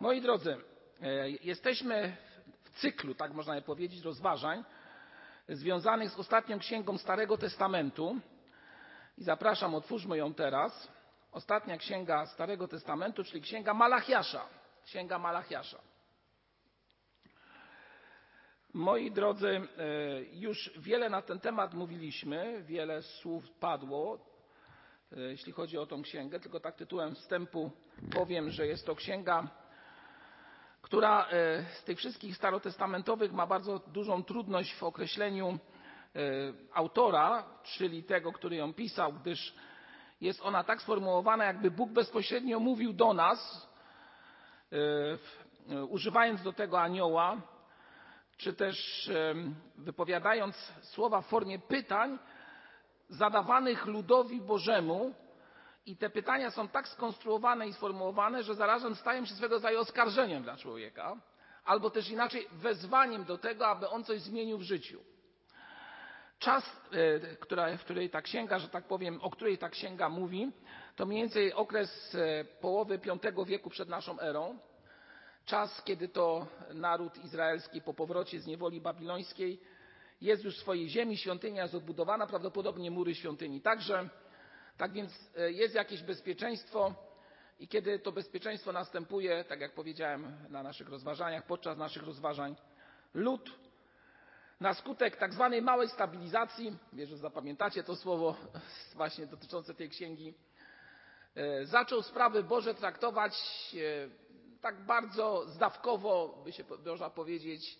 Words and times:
Moi 0.00 0.20
drodzy, 0.20 0.56
e, 1.02 1.30
jesteśmy 1.30 2.16
w 2.62 2.70
cyklu, 2.80 3.14
tak 3.14 3.32
można 3.32 3.60
powiedzieć, 3.60 4.04
rozważań 4.04 4.64
związanych 5.48 6.10
z 6.10 6.18
ostatnią 6.18 6.58
księgą 6.58 6.98
Starego 6.98 7.38
Testamentu. 7.38 8.20
I 9.18 9.24
zapraszam, 9.24 9.74
otwórzmy 9.74 10.16
ją 10.16 10.34
teraz. 10.34 10.88
Ostatnia 11.32 11.76
księga 11.76 12.26
Starego 12.26 12.68
Testamentu, 12.68 13.24
czyli 13.24 13.42
księga 13.42 13.74
Malachiasza. 13.74 14.46
Księga 14.84 15.18
Malachiasza. 15.18 15.78
Moi 18.72 19.10
drodzy, 19.10 19.48
e, 19.48 19.60
już 20.32 20.70
wiele 20.78 21.08
na 21.08 21.22
ten 21.22 21.40
temat 21.40 21.74
mówiliśmy, 21.74 22.62
wiele 22.62 23.02
słów 23.02 23.50
padło, 23.50 24.18
e, 25.12 25.20
jeśli 25.20 25.52
chodzi 25.52 25.78
o 25.78 25.86
tą 25.86 26.02
księgę, 26.02 26.40
tylko 26.40 26.60
tak 26.60 26.76
tytułem 26.76 27.14
wstępu 27.14 27.70
powiem, 28.14 28.50
że 28.50 28.66
jest 28.66 28.86
to 28.86 28.94
księga, 28.94 29.60
która 30.90 31.26
e, 31.26 31.64
z 31.80 31.84
tych 31.84 31.98
wszystkich 31.98 32.36
starotestamentowych 32.36 33.32
ma 33.32 33.46
bardzo 33.46 33.78
dużą 33.78 34.24
trudność 34.24 34.74
w 34.74 34.82
określeniu 34.82 35.58
autora, 36.74 37.44
czyli 37.62 38.04
tego, 38.04 38.32
który 38.32 38.56
ją 38.56 38.74
pisał, 38.74 39.12
gdyż 39.12 39.54
jest 40.20 40.42
ona 40.42 40.64
tak 40.64 40.82
sformułowana, 40.82 41.44
jakby 41.44 41.70
Bóg 41.70 41.90
bezpośrednio 41.90 42.60
mówił 42.60 42.92
do 42.92 43.14
nas, 43.14 43.68
używając 45.88 46.42
do 46.42 46.52
tego 46.52 46.80
anioła, 46.80 47.36
czy 48.36 48.52
też 48.52 49.10
wypowiadając 49.76 50.72
słowa 50.82 51.20
w 51.20 51.26
formie 51.26 51.58
pytań 51.58 52.18
zadawanych 53.08 53.86
ludowi 53.86 54.40
Bożemu. 54.40 55.14
I 55.86 55.96
te 55.96 56.10
pytania 56.10 56.50
są 56.50 56.68
tak 56.68 56.88
skonstruowane 56.88 57.68
i 57.68 57.72
sformułowane, 57.72 58.42
że 58.42 58.54
zarazem 58.54 58.94
stają 58.94 59.24
się 59.24 59.34
swego 59.34 59.54
rodzaju 59.54 59.78
oskarżeniem 59.78 60.42
dla 60.42 60.56
człowieka, 60.56 61.16
albo 61.64 61.90
też 61.90 62.10
inaczej 62.10 62.46
wezwaniem 62.52 63.24
do 63.24 63.38
tego, 63.38 63.66
aby 63.66 63.88
on 63.88 64.04
coś 64.04 64.20
zmienił 64.20 64.58
w 64.58 64.62
życiu. 64.62 65.00
Czas, 66.38 66.64
e, 66.92 67.76
w 67.78 67.80
której 67.84 68.10
ta 68.10 68.22
księga, 68.22 68.58
że 68.58 68.68
tak 68.68 68.84
powiem, 68.84 69.18
o 69.22 69.30
której 69.30 69.58
ta 69.58 69.68
księga 69.68 70.08
mówi, 70.08 70.52
to 70.96 71.06
mniej 71.06 71.22
więcej 71.22 71.52
okres 71.52 72.14
e, 72.14 72.44
połowy 72.44 72.98
V 72.98 73.44
wieku 73.44 73.70
przed 73.70 73.88
naszą 73.88 74.20
erą 74.20 74.58
czas, 75.46 75.82
kiedy 75.84 76.08
to 76.08 76.46
naród 76.74 77.24
izraelski 77.24 77.82
po 77.82 77.94
powrocie 77.94 78.40
z 78.40 78.46
niewoli 78.46 78.80
babilońskiej 78.80 79.60
jest 80.20 80.44
już 80.44 80.56
w 80.56 80.60
swojej 80.60 80.88
ziemi, 80.88 81.16
świątynia 81.16 81.62
jest 81.62 81.74
odbudowana, 81.74 82.26
prawdopodobnie 82.26 82.90
mury 82.90 83.14
świątyni 83.14 83.60
także. 83.60 84.08
Tak 84.80 84.92
więc 84.92 85.30
e, 85.36 85.52
jest 85.52 85.74
jakieś 85.74 86.02
bezpieczeństwo 86.02 86.94
i 87.58 87.68
kiedy 87.68 87.98
to 87.98 88.12
bezpieczeństwo 88.12 88.72
następuje, 88.72 89.44
tak 89.44 89.60
jak 89.60 89.74
powiedziałem 89.74 90.36
na 90.48 90.62
naszych 90.62 90.88
rozważaniach, 90.88 91.46
podczas 91.46 91.78
naszych 91.78 92.02
rozważań, 92.02 92.56
lud 93.14 93.50
na 94.60 94.74
skutek 94.74 95.16
tak 95.16 95.34
zwanej 95.34 95.62
małej 95.62 95.88
stabilizacji, 95.88 96.78
wierzę, 96.92 97.10
że 97.10 97.22
zapamiętacie 97.22 97.82
to 97.82 97.96
słowo 97.96 98.36
właśnie 98.94 99.26
dotyczące 99.26 99.74
tej 99.74 99.88
księgi, 99.88 100.34
e, 101.34 101.64
zaczął 101.66 102.02
sprawy 102.02 102.42
Boże 102.42 102.74
traktować 102.74 103.32
e, 103.74 104.60
tak 104.60 104.86
bardzo 104.86 105.48
zdawkowo, 105.48 106.42
by 106.44 106.52
się 106.52 106.64
można 106.86 107.10
powiedzieć, 107.10 107.78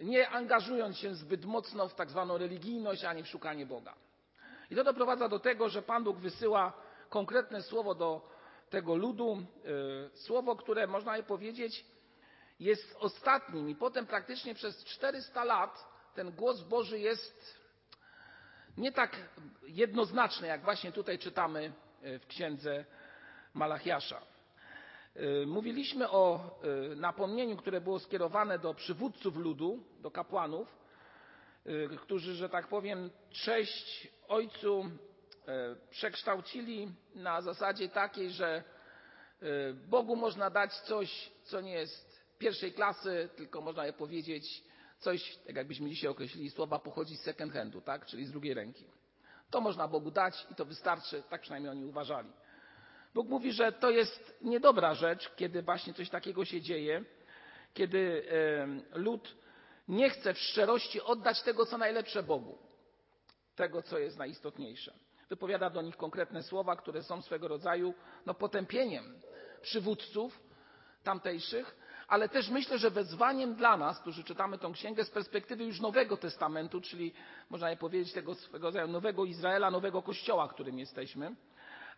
nie 0.00 0.28
angażując 0.28 0.96
się 0.98 1.14
zbyt 1.14 1.44
mocno 1.44 1.88
w 1.88 1.94
tak 1.94 2.10
zwaną 2.10 2.38
religijność 2.38 3.04
ani 3.04 3.22
w 3.22 3.28
szukanie 3.28 3.66
Boga. 3.66 4.07
I 4.70 4.74
to 4.76 4.84
doprowadza 4.84 5.28
do 5.28 5.38
tego, 5.38 5.68
że 5.68 5.82
Pan 5.82 6.04
Bóg 6.04 6.16
wysyła 6.18 6.72
konkretne 7.08 7.62
słowo 7.62 7.94
do 7.94 8.28
tego 8.70 8.96
ludu, 8.96 9.42
y, 10.14 10.18
słowo, 10.18 10.56
które 10.56 10.86
można 10.86 11.16
by 11.16 11.22
powiedzieć 11.22 11.84
jest 12.60 12.96
ostatnim 13.00 13.68
i 13.68 13.74
potem 13.74 14.06
praktycznie 14.06 14.54
przez 14.54 14.84
400 14.84 15.44
lat 15.44 15.88
ten 16.14 16.30
głos 16.32 16.60
Boży 16.62 16.98
jest 16.98 17.58
nie 18.76 18.92
tak 18.92 19.16
jednoznaczny, 19.62 20.48
jak 20.48 20.62
właśnie 20.62 20.92
tutaj 20.92 21.18
czytamy 21.18 21.72
y, 22.04 22.18
w 22.18 22.26
księdze 22.26 22.84
Malachiasza. 23.54 24.22
Y, 25.16 25.46
mówiliśmy 25.46 26.10
o 26.10 26.50
napomnieniu, 26.96 27.56
które 27.56 27.80
było 27.80 27.98
skierowane 27.98 28.58
do 28.58 28.74
przywódców 28.74 29.36
ludu, 29.36 29.84
do 30.00 30.10
kapłanów, 30.10 30.78
którzy, 31.98 32.34
że 32.34 32.48
tak 32.48 32.68
powiem, 32.68 33.10
cześć 33.30 34.08
Ojcu 34.28 34.84
przekształcili 35.90 36.92
na 37.14 37.42
zasadzie 37.42 37.88
takiej, 37.88 38.30
że 38.30 38.64
Bogu 39.88 40.16
można 40.16 40.50
dać 40.50 40.74
coś, 40.74 41.30
co 41.42 41.60
nie 41.60 41.72
jest 41.72 42.22
pierwszej 42.38 42.72
klasy, 42.72 43.28
tylko 43.36 43.60
można 43.60 43.86
je 43.86 43.92
powiedzieć 43.92 44.64
coś, 44.98 45.36
tak 45.46 45.56
jakbyśmy 45.56 45.90
dzisiaj 45.90 46.10
określili, 46.10 46.50
słowa 46.50 46.78
pochodzi 46.78 47.16
z 47.16 47.20
second 47.20 47.52
handu, 47.52 47.80
tak? 47.80 48.06
czyli 48.06 48.26
z 48.26 48.30
drugiej 48.30 48.54
ręki. 48.54 48.84
To 49.50 49.60
można 49.60 49.88
Bogu 49.88 50.10
dać 50.10 50.46
i 50.50 50.54
to 50.54 50.64
wystarczy, 50.64 51.22
tak 51.30 51.40
przynajmniej 51.40 51.70
oni 51.70 51.84
uważali. 51.84 52.32
Bóg 53.14 53.28
mówi, 53.28 53.52
że 53.52 53.72
to 53.72 53.90
jest 53.90 54.38
niedobra 54.42 54.94
rzecz, 54.94 55.34
kiedy 55.36 55.62
właśnie 55.62 55.94
coś 55.94 56.10
takiego 56.10 56.44
się 56.44 56.60
dzieje, 56.60 57.04
kiedy 57.74 58.26
lud 58.92 59.36
nie 59.88 60.10
chce 60.10 60.34
w 60.34 60.38
szczerości 60.38 61.02
oddać 61.02 61.42
tego, 61.42 61.66
co 61.66 61.78
najlepsze 61.78 62.22
Bogu, 62.22 62.58
tego, 63.56 63.82
co 63.82 63.98
jest 63.98 64.18
najistotniejsze. 64.18 64.92
Wypowiada 65.28 65.70
do 65.70 65.82
nich 65.82 65.96
konkretne 65.96 66.42
słowa, 66.42 66.76
które 66.76 67.02
są 67.02 67.22
swego 67.22 67.48
rodzaju 67.48 67.94
no, 68.26 68.34
potępieniem 68.34 69.20
przywódców 69.62 70.40
tamtejszych, 71.04 71.76
ale 72.08 72.28
też 72.28 72.48
myślę, 72.48 72.78
że 72.78 72.90
wezwaniem 72.90 73.54
dla 73.54 73.76
nas, 73.76 74.00
którzy 74.00 74.24
czytamy 74.24 74.58
tę 74.58 74.70
księgę 74.72 75.04
z 75.04 75.10
perspektywy 75.10 75.64
już 75.64 75.80
Nowego 75.80 76.16
Testamentu, 76.16 76.80
czyli 76.80 77.14
można 77.50 77.76
powiedzieć 77.76 78.12
tego 78.12 78.34
swego 78.34 78.66
rodzaju 78.66 78.88
nowego 78.88 79.24
Izraela, 79.24 79.70
nowego 79.70 80.02
Kościoła, 80.02 80.48
którym 80.48 80.78
jesteśmy, 80.78 81.34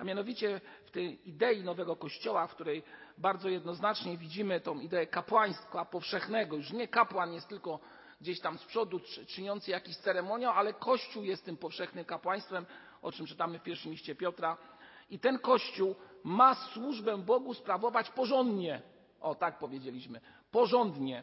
a 0.00 0.04
mianowicie 0.04 0.60
w 0.84 0.90
tej 0.90 1.28
idei 1.28 1.62
nowego 1.62 1.96
Kościoła, 1.96 2.46
w 2.46 2.54
której 2.54 2.82
bardzo 3.18 3.48
jednoznacznie 3.48 4.16
widzimy 4.16 4.60
tą 4.60 4.80
ideę 4.80 5.06
kapłaństwa 5.06 5.84
powszechnego. 5.84 6.56
Już 6.56 6.72
nie 6.72 6.88
kapłan 6.88 7.32
jest 7.32 7.48
tylko 7.48 7.80
gdzieś 8.20 8.40
tam 8.40 8.58
z 8.58 8.64
przodu 8.64 9.00
czyniący 9.26 9.70
jakiś 9.70 9.96
ceremoniał, 9.96 10.52
ale 10.52 10.74
Kościół 10.74 11.24
jest 11.24 11.44
tym 11.44 11.56
powszechnym 11.56 12.04
kapłaństwem, 12.04 12.66
o 13.02 13.12
czym 13.12 13.26
czytamy 13.26 13.58
w 13.58 13.62
pierwszym 13.62 13.92
liście 13.92 14.14
Piotra. 14.14 14.56
I 15.10 15.18
ten 15.18 15.38
Kościół 15.38 15.94
ma 16.24 16.54
służbę 16.54 17.18
Bogu 17.18 17.54
sprawować 17.54 18.10
porządnie. 18.10 18.82
O, 19.20 19.34
tak 19.34 19.58
powiedzieliśmy. 19.58 20.20
Porządnie. 20.50 21.22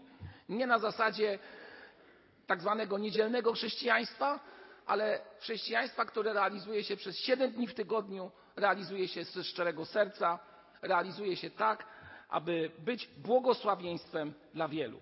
Nie 0.49 0.67
na 0.67 0.79
zasadzie 0.79 1.39
tak 2.47 2.61
zwanego 2.61 2.97
niedzielnego 2.97 3.53
chrześcijaństwa, 3.53 4.39
ale 4.85 5.21
chrześcijaństwa, 5.39 6.05
które 6.05 6.33
realizuje 6.33 6.83
się 6.83 6.97
przez 6.97 7.19
siedem 7.19 7.51
dni 7.51 7.67
w 7.67 7.73
tygodniu, 7.73 8.31
realizuje 8.57 9.07
się 9.07 9.23
ze 9.23 9.43
szczerego 9.43 9.85
serca, 9.85 10.39
realizuje 10.81 11.35
się 11.35 11.49
tak, 11.49 11.85
aby 12.29 12.71
być 12.79 13.07
błogosławieństwem 13.17 14.33
dla 14.53 14.67
wielu. 14.67 14.99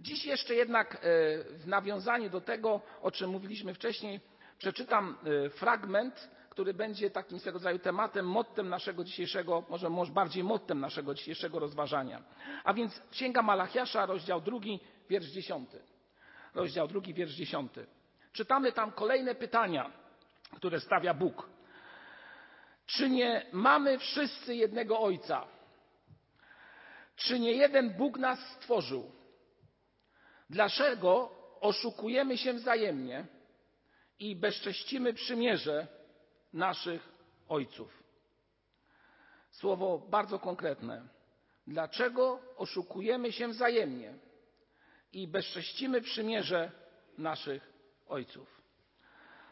Dziś 0.00 0.24
jeszcze 0.24 0.54
jednak 0.54 0.94
e, 0.94 0.98
w 1.44 1.66
nawiązaniu 1.66 2.30
do 2.30 2.40
tego, 2.40 2.80
o 3.02 3.10
czym 3.10 3.30
mówiliśmy 3.30 3.74
wcześniej, 3.74 4.20
przeczytam 4.58 5.16
e, 5.46 5.50
fragment, 5.50 6.30
który 6.50 6.74
będzie 6.74 7.10
takim 7.10 7.38
swego 7.38 7.58
rodzaju 7.58 7.78
tematem, 7.78 8.26
mottem 8.26 8.68
naszego 8.68 9.04
dzisiejszego, 9.04 9.64
może, 9.68 9.90
może 9.90 10.12
bardziej 10.12 10.44
mottem 10.44 10.80
naszego 10.80 11.14
dzisiejszego 11.14 11.58
rozważania. 11.58 12.22
A 12.64 12.74
więc 12.74 13.02
Księga 13.10 13.42
Malachiasza, 13.42 14.06
rozdział 14.06 14.40
drugi, 14.40 14.80
wiersz 15.08 15.26
dziesiąty. 15.26 15.80
Rozdział 16.54 16.88
drugi, 16.88 17.14
wiersz 17.14 17.32
dziesiąty. 17.32 17.86
Czytamy 18.32 18.72
tam 18.72 18.92
kolejne 18.92 19.34
pytania, 19.34 19.90
które 20.56 20.80
stawia 20.80 21.14
Bóg. 21.14 21.53
Czy 22.86 23.10
nie 23.10 23.46
mamy 23.52 23.98
wszyscy 23.98 24.54
jednego 24.54 25.00
Ojca? 25.00 25.46
Czy 27.16 27.40
nie 27.40 27.52
jeden 27.52 27.90
Bóg 27.96 28.18
nas 28.18 28.38
stworzył? 28.56 29.12
Dlaczego 30.50 31.30
oszukujemy 31.60 32.38
się 32.38 32.52
wzajemnie 32.52 33.26
i 34.18 34.36
bezcześcimy 34.36 35.14
przymierze 35.14 35.86
naszych 36.52 37.08
ojców? 37.48 38.04
Słowo 39.50 39.98
bardzo 39.98 40.38
konkretne. 40.38 41.08
Dlaczego 41.66 42.40
oszukujemy 42.56 43.32
się 43.32 43.48
wzajemnie 43.48 44.14
i 45.12 45.28
bezcześcimy 45.28 46.00
przymierze 46.00 46.72
naszych 47.18 47.72
ojców? 48.08 48.63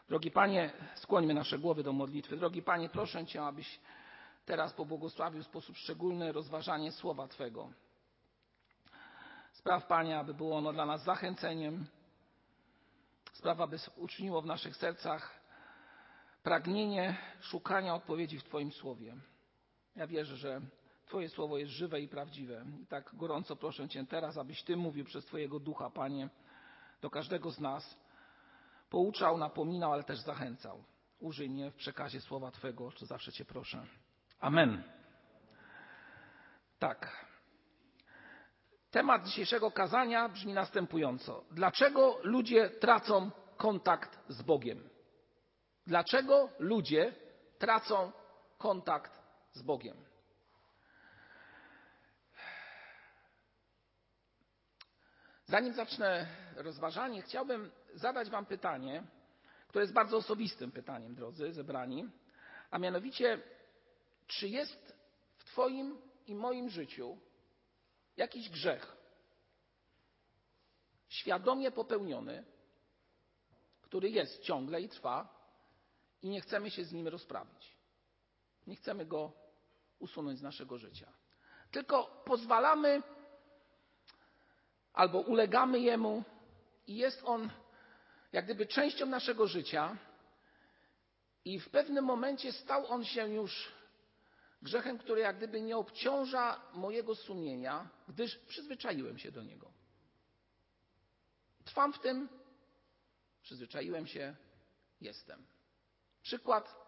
Drogi 0.07 0.31
Panie, 0.31 0.71
skłońmy 0.95 1.33
nasze 1.33 1.59
głowy 1.59 1.83
do 1.83 1.93
modlitwy. 1.93 2.37
Drogi 2.37 2.61
Panie, 2.61 2.89
proszę 2.89 3.25
Cię, 3.25 3.43
abyś 3.43 3.79
teraz 4.45 4.73
pobłogosławił 4.73 5.43
w 5.43 5.45
sposób 5.45 5.77
szczególny 5.77 6.31
rozważanie 6.31 6.91
słowa 6.91 7.27
Twego. 7.27 7.69
Spraw, 9.51 9.87
Panie, 9.87 10.19
aby 10.19 10.33
było 10.33 10.57
ono 10.57 10.73
dla 10.73 10.85
nas 10.85 11.03
zachęceniem. 11.03 11.85
Spraw, 13.33 13.61
aby 13.61 13.77
uczyniło 13.97 14.41
w 14.41 14.45
naszych 14.45 14.75
sercach 14.75 15.39
pragnienie 16.43 17.17
szukania 17.41 17.95
odpowiedzi 17.95 18.39
w 18.39 18.43
Twoim 18.43 18.71
słowie. 18.71 19.15
Ja 19.95 20.07
wierzę, 20.07 20.37
że 20.37 20.61
Twoje 21.05 21.29
słowo 21.29 21.57
jest 21.57 21.71
żywe 21.71 22.01
i 22.01 22.07
prawdziwe. 22.07 22.65
I 22.81 22.87
tak 22.87 23.15
gorąco 23.15 23.55
proszę 23.55 23.89
Cię 23.89 24.05
teraz, 24.05 24.37
abyś 24.37 24.63
Ty 24.63 24.77
mówił 24.77 25.05
przez 25.05 25.25
Twojego 25.25 25.59
ducha, 25.59 25.89
Panie, 25.89 26.29
do 27.01 27.09
każdego 27.09 27.51
z 27.51 27.59
nas. 27.59 28.02
Pouczał, 28.93 29.37
napominał, 29.37 29.93
ale 29.93 30.03
też 30.03 30.19
zachęcał. 30.19 30.83
Użyj 31.19 31.49
mnie 31.49 31.71
w 31.71 31.75
przekazie 31.75 32.21
słowa 32.21 32.51
Twego, 32.51 32.91
co 32.91 33.05
zawsze 33.05 33.31
Cię 33.31 33.45
proszę. 33.45 33.85
Amen. 34.39 34.83
Tak. 36.79 37.25
Temat 38.91 39.25
dzisiejszego 39.25 39.71
kazania 39.71 40.29
brzmi 40.29 40.53
następująco. 40.53 41.43
Dlaczego 41.51 42.19
ludzie 42.23 42.69
tracą 42.69 43.31
kontakt 43.57 44.19
z 44.27 44.41
Bogiem? 44.41 44.89
Dlaczego 45.87 46.49
ludzie 46.59 47.13
tracą 47.57 48.11
kontakt 48.57 49.21
z 49.51 49.61
Bogiem? 49.61 49.97
Zanim 55.45 55.73
zacznę 55.73 56.27
rozważanie, 56.55 57.21
chciałbym 57.21 57.71
zadać 57.93 58.29
Wam 58.29 58.45
pytanie, 58.45 59.03
które 59.67 59.83
jest 59.83 59.93
bardzo 59.93 60.17
osobistym 60.17 60.71
pytaniem, 60.71 61.15
drodzy 61.15 61.53
zebrani, 61.53 62.09
a 62.71 62.79
mianowicie, 62.79 63.41
czy 64.27 64.47
jest 64.47 64.95
w 65.37 65.43
Twoim 65.43 65.97
i 66.27 66.35
moim 66.35 66.69
życiu 66.69 67.17
jakiś 68.17 68.49
grzech 68.49 68.97
świadomie 71.09 71.71
popełniony, 71.71 72.45
który 73.81 74.09
jest 74.09 74.41
ciągle 74.41 74.81
i 74.81 74.89
trwa 74.89 75.43
i 76.21 76.29
nie 76.29 76.41
chcemy 76.41 76.71
się 76.71 76.85
z 76.85 76.93
nim 76.93 77.07
rozprawić. 77.07 77.77
Nie 78.67 78.75
chcemy 78.75 79.05
go 79.05 79.31
usunąć 79.99 80.39
z 80.39 80.41
naszego 80.41 80.77
życia. 80.77 81.13
Tylko 81.71 82.23
pozwalamy 82.25 83.01
albo 84.93 85.19
ulegamy 85.19 85.79
jemu 85.79 86.23
i 86.87 86.95
jest 86.95 87.21
on 87.25 87.49
jak 88.33 88.45
gdyby 88.45 88.65
częścią 88.65 89.05
naszego 89.05 89.47
życia 89.47 89.97
i 91.45 91.59
w 91.59 91.69
pewnym 91.69 92.05
momencie 92.05 92.51
stał 92.51 92.87
on 92.87 93.05
się 93.05 93.29
już 93.29 93.71
grzechem, 94.61 94.97
który 94.97 95.21
jak 95.21 95.37
gdyby 95.37 95.61
nie 95.61 95.77
obciąża 95.77 96.61
mojego 96.73 97.15
sumienia, 97.15 97.89
gdyż 98.07 98.35
przyzwyczaiłem 98.35 99.17
się 99.17 99.31
do 99.31 99.43
niego. 99.43 99.71
Trwam 101.63 101.93
w 101.93 101.99
tym, 101.99 102.29
przyzwyczaiłem 103.41 104.07
się, 104.07 104.35
jestem. 105.01 105.45
Przykład. 106.21 106.83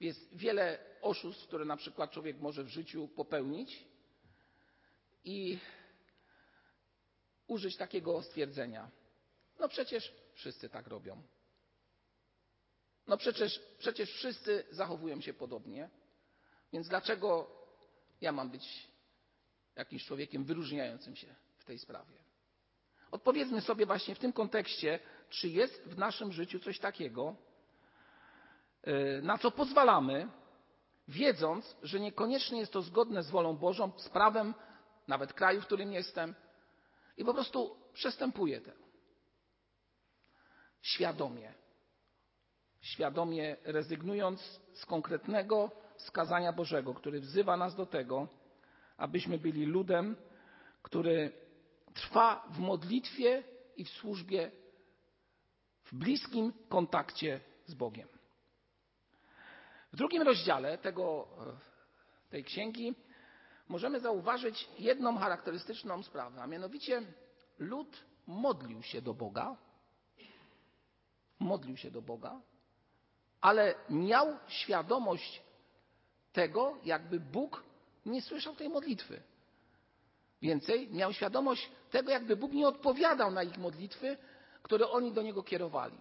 Jest 0.00 0.36
wiele 0.36 0.78
oszustw, 1.00 1.46
które 1.46 1.64
na 1.64 1.76
przykład 1.76 2.10
człowiek 2.10 2.38
może 2.38 2.64
w 2.64 2.68
życiu 2.68 3.08
popełnić 3.08 3.84
i 5.24 5.58
użyć 7.46 7.76
takiego 7.76 8.22
stwierdzenia. 8.22 8.90
No 9.58 9.68
przecież 9.68 10.14
wszyscy 10.34 10.68
tak 10.68 10.86
robią. 10.86 11.22
No 13.06 13.16
przecież, 13.16 13.60
przecież 13.78 14.10
wszyscy 14.10 14.64
zachowują 14.70 15.20
się 15.20 15.34
podobnie. 15.34 15.90
Więc 16.72 16.88
dlaczego 16.88 17.50
ja 18.20 18.32
mam 18.32 18.50
być 18.50 18.88
jakimś 19.76 20.04
człowiekiem 20.04 20.44
wyróżniającym 20.44 21.16
się 21.16 21.34
w 21.58 21.64
tej 21.64 21.78
sprawie? 21.78 22.22
Odpowiedzmy 23.10 23.60
sobie 23.60 23.86
właśnie 23.86 24.14
w 24.14 24.18
tym 24.18 24.32
kontekście, 24.32 24.98
czy 25.28 25.48
jest 25.48 25.82
w 25.82 25.98
naszym 25.98 26.32
życiu 26.32 26.60
coś 26.60 26.78
takiego, 26.78 27.36
y, 28.86 29.22
na 29.22 29.38
co 29.38 29.50
pozwalamy, 29.50 30.28
wiedząc, 31.08 31.76
że 31.82 32.00
niekoniecznie 32.00 32.60
jest 32.60 32.72
to 32.72 32.82
zgodne 32.82 33.22
z 33.22 33.30
wolą 33.30 33.56
Bożą, 33.56 33.92
z 33.96 34.08
prawem 34.08 34.54
nawet 35.08 35.32
kraju, 35.32 35.60
w 35.60 35.66
którym 35.66 35.92
jestem, 35.92 36.34
i 37.16 37.24
po 37.24 37.34
prostu 37.34 37.76
przestępuję 37.92 38.60
to. 38.60 38.70
Świadomie. 40.82 41.54
Świadomie 42.80 43.56
rezygnując 43.64 44.60
z 44.74 44.86
konkretnego 44.86 45.70
skazania 45.96 46.52
Bożego, 46.52 46.94
który 46.94 47.20
wzywa 47.20 47.56
nas 47.56 47.76
do 47.76 47.86
tego, 47.86 48.28
abyśmy 48.96 49.38
byli 49.38 49.66
ludem, 49.66 50.16
który 50.82 51.32
trwa 51.94 52.46
w 52.50 52.58
modlitwie 52.58 53.42
i 53.76 53.84
w 53.84 53.88
służbie, 53.88 54.50
w 55.84 55.94
bliskim 55.94 56.52
kontakcie 56.68 57.40
z 57.66 57.74
Bogiem. 57.74 58.08
W 59.92 59.96
drugim 59.96 60.22
rozdziale 60.22 60.78
tego, 60.78 61.28
tej 62.30 62.44
księgi 62.44 62.94
możemy 63.68 64.00
zauważyć 64.00 64.68
jedną 64.78 65.18
charakterystyczną 65.18 66.02
sprawę, 66.02 66.42
a 66.42 66.46
mianowicie 66.46 67.02
lud 67.58 68.04
modlił 68.26 68.82
się 68.82 69.02
do 69.02 69.14
Boga, 69.14 69.56
modlił 71.42 71.76
się 71.76 71.90
do 71.90 72.02
Boga, 72.02 72.40
ale 73.40 73.74
miał 73.90 74.36
świadomość 74.48 75.42
tego, 76.32 76.76
jakby 76.84 77.20
Bóg 77.20 77.62
nie 78.06 78.22
słyszał 78.22 78.54
tej 78.54 78.68
modlitwy. 78.68 79.22
Więcej, 80.42 80.88
miał 80.90 81.12
świadomość 81.12 81.70
tego, 81.90 82.10
jakby 82.10 82.36
Bóg 82.36 82.52
nie 82.52 82.68
odpowiadał 82.68 83.30
na 83.30 83.42
ich 83.42 83.58
modlitwy, 83.58 84.16
które 84.62 84.90
oni 84.90 85.12
do 85.12 85.22
Niego 85.22 85.42
kierowali. 85.42 85.98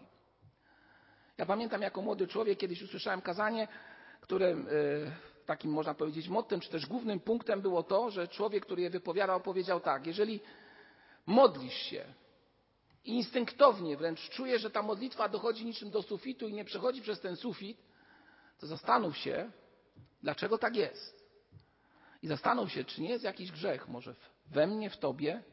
Ja 1.38 1.46
pamiętam 1.46 1.82
jako 1.82 2.02
młody 2.02 2.28
człowiek, 2.28 2.60
kiedyś 2.60 2.82
usłyszałem 2.82 3.22
kazanie, 3.22 3.68
którym 4.22 4.68
takim 5.46 5.72
można 5.72 5.94
powiedzieć 5.94 6.28
mottem, 6.28 6.60
czy 6.60 6.70
też 6.70 6.86
głównym 6.86 7.20
punktem 7.20 7.62
było 7.62 7.84
to, 7.84 8.10
że 8.12 8.28
człowiek, 8.28 8.66
który 8.66 8.82
je 8.82 8.90
wypowiadał, 8.90 9.42
powiedział 9.42 9.80
tak, 9.80 10.08
jeżeli 10.08 10.40
modlisz 11.26 11.74
się 11.74 12.06
instynktownie 13.06 13.98
wręcz 13.98 14.30
czujesz, 14.30 14.62
że 14.62 14.69
ta 14.69 14.81
modlitwa 14.81 15.30
dochodzi 15.30 15.65
niczym 15.65 15.92
do 15.92 16.01
sufitu 16.01 16.48
i 16.48 16.53
nie 16.53 16.65
przechodzi 16.65 17.01
przez 17.01 17.19
ten 17.19 17.36
sufit, 17.36 17.77
to 18.59 18.68
zastanów 18.68 19.18
się, 19.18 19.51
dlaczego 20.24 20.57
tak 20.57 20.75
jest. 20.75 21.21
I 22.21 22.27
zastanów 22.27 22.71
się, 22.71 22.83
czy 22.83 23.01
nie 23.01 23.09
jest 23.09 23.24
jakiś 23.24 23.51
grzech 23.51 23.88
może 23.88 24.15
we 24.45 24.68
mnie, 24.68 24.89
w 24.89 24.98
tobie, 24.98 25.44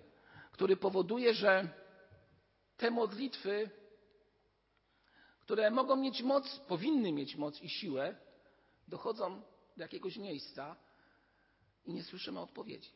który 0.53 0.77
powoduje, 0.77 1.35
że 1.35 1.69
te 2.77 2.91
modlitwy, 2.91 3.71
które 5.41 5.71
mogą 5.71 5.97
mieć 5.97 6.23
moc, 6.23 6.59
powinny 6.59 7.13
mieć 7.13 7.37
moc 7.37 7.61
i 7.61 7.69
siłę, 7.69 8.17
dochodzą 8.89 9.43
do 9.77 9.83
jakiegoś 9.83 10.17
miejsca 10.17 10.77
i 11.85 11.93
nie 11.93 12.03
słyszymy 12.03 12.41
odpowiedzi. 12.41 12.93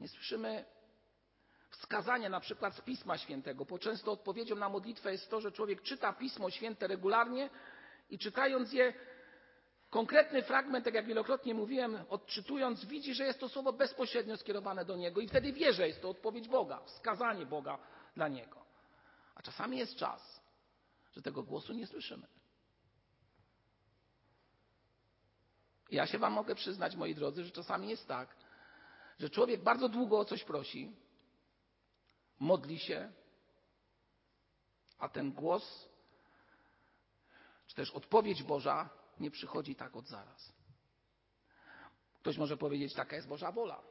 Nie 0.00 0.08
słyszymy 0.08 0.64
wskazania 1.86 2.28
na 2.28 2.40
przykład 2.40 2.76
z 2.76 2.80
Pisma 2.80 3.18
Świętego, 3.18 3.64
bo 3.64 3.78
często 3.78 4.12
odpowiedzią 4.12 4.56
na 4.56 4.68
modlitwę 4.68 5.12
jest 5.12 5.30
to, 5.30 5.40
że 5.40 5.52
człowiek 5.52 5.82
czyta 5.82 6.12
Pismo 6.12 6.50
Święte 6.50 6.86
regularnie 6.86 7.50
i 8.10 8.18
czytając 8.18 8.72
je, 8.72 8.92
konkretny 9.90 10.42
fragment, 10.42 10.84
tak 10.84 10.94
jak 10.94 11.06
wielokrotnie 11.06 11.54
mówiłem, 11.54 11.98
odczytując, 12.08 12.84
widzi, 12.84 13.14
że 13.14 13.24
jest 13.24 13.40
to 13.40 13.48
słowo 13.48 13.72
bezpośrednio 13.72 14.36
skierowane 14.36 14.84
do 14.84 14.96
niego 14.96 15.20
i 15.20 15.28
wtedy 15.28 15.52
wie, 15.52 15.72
że 15.72 15.88
jest 15.88 16.02
to 16.02 16.10
odpowiedź 16.10 16.48
Boga, 16.48 16.80
wskazanie 16.80 17.46
Boga 17.46 17.78
dla 18.14 18.28
niego. 18.28 18.64
A 19.34 19.42
czasami 19.42 19.78
jest 19.78 19.96
czas, 19.96 20.40
że 21.12 21.22
tego 21.22 21.42
głosu 21.42 21.72
nie 21.72 21.86
słyszymy. 21.86 22.26
Ja 25.90 26.06
się 26.06 26.18
Wam 26.18 26.32
mogę 26.32 26.54
przyznać, 26.54 26.96
moi 26.96 27.14
drodzy, 27.14 27.44
że 27.44 27.50
czasami 27.50 27.88
jest 27.88 28.08
tak, 28.08 28.36
że 29.18 29.30
człowiek 29.30 29.62
bardzo 29.62 29.88
długo 29.88 30.18
o 30.18 30.24
coś 30.24 30.44
prosi, 30.44 31.05
modli 32.40 32.78
się, 32.78 33.12
a 34.98 35.08
ten 35.08 35.32
głos, 35.32 35.88
czy 37.66 37.76
też 37.76 37.90
odpowiedź 37.90 38.42
Boża 38.42 38.88
nie 39.20 39.30
przychodzi 39.30 39.74
tak 39.74 39.96
od 39.96 40.08
zaraz. 40.08 40.52
Ktoś 42.20 42.38
może 42.38 42.56
powiedzieć, 42.56 42.94
taka 42.94 43.16
jest 43.16 43.28
Boża 43.28 43.52
wola. 43.52 43.82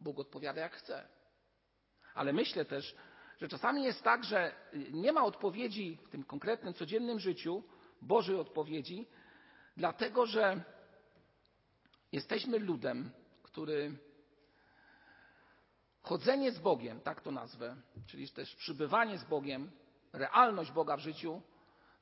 Bóg 0.00 0.18
odpowiada 0.18 0.60
jak 0.60 0.74
chce. 0.74 1.08
Ale 2.14 2.32
myślę 2.32 2.64
też, 2.64 2.96
że 3.40 3.48
czasami 3.48 3.84
jest 3.84 4.02
tak, 4.02 4.24
że 4.24 4.54
nie 4.92 5.12
ma 5.12 5.24
odpowiedzi 5.24 5.98
w 6.06 6.10
tym 6.10 6.24
konkretnym, 6.24 6.74
codziennym 6.74 7.20
życiu, 7.20 7.62
Bożej 8.02 8.36
odpowiedzi, 8.36 9.06
dlatego 9.76 10.26
że 10.26 10.64
Jesteśmy 12.12 12.58
ludem, 12.58 13.10
który 13.42 13.98
chodzenie 16.02 16.52
z 16.52 16.58
Bogiem, 16.58 17.00
tak 17.00 17.20
to 17.20 17.30
nazwę, 17.30 17.76
czyli 18.06 18.28
też 18.28 18.56
przybywanie 18.56 19.18
z 19.18 19.24
Bogiem, 19.24 19.70
realność 20.12 20.72
Boga 20.72 20.96
w 20.96 21.00
życiu, 21.00 21.42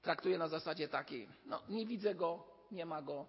traktuje 0.03 0.39
na 0.39 0.49
zasadzie 0.49 0.89
takiej, 0.89 1.29
no 1.47 1.63
nie 1.69 1.87
widzę 1.87 2.15
go, 2.15 2.45
nie 2.71 2.87
ma 2.87 3.03
go 3.03 3.27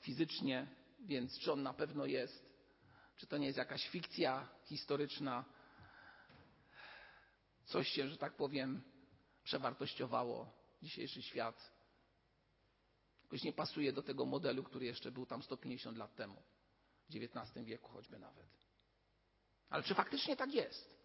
fizycznie, 0.00 0.66
więc 1.00 1.38
czy 1.38 1.52
on 1.52 1.62
na 1.62 1.74
pewno 1.74 2.06
jest, 2.06 2.48
czy 3.16 3.26
to 3.26 3.38
nie 3.38 3.46
jest 3.46 3.58
jakaś 3.58 3.88
fikcja 3.88 4.48
historyczna, 4.64 5.44
coś 7.64 7.88
się, 7.88 8.08
że 8.08 8.16
tak 8.16 8.36
powiem, 8.36 8.82
przewartościowało 9.44 10.52
dzisiejszy 10.82 11.22
świat. 11.22 11.72
Jakoś 13.22 13.42
nie 13.42 13.52
pasuje 13.52 13.92
do 13.92 14.02
tego 14.02 14.24
modelu, 14.24 14.62
który 14.62 14.86
jeszcze 14.86 15.10
był 15.10 15.26
tam 15.26 15.42
150 15.42 15.98
lat 15.98 16.14
temu, 16.14 16.42
w 17.08 17.16
XIX 17.16 17.66
wieku 17.66 17.92
choćby 17.92 18.18
nawet. 18.18 18.67
Ale 19.70 19.82
czy 19.82 19.94
faktycznie 19.94 20.36
tak 20.36 20.54
jest? 20.54 20.98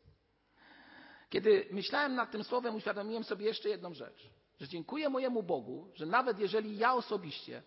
Kiedy 1.30 1.68
myślałem 1.72 2.16
nad 2.16 2.32
tym 2.32 2.44
słowem, 2.44 2.76
uświadomiłem 2.76 3.24
sobie 3.24 3.46
jeszcze 3.46 3.70
jedną 3.70 3.94
rzecz, 3.94 4.30
że 4.60 4.68
dziękuję 4.68 5.10
mojemu 5.10 5.44
Bogu, 5.44 5.92
że 5.94 6.06
nawet 6.06 6.40
jeżeli 6.40 6.78
ja 6.78 6.94
osobiście 6.94 7.64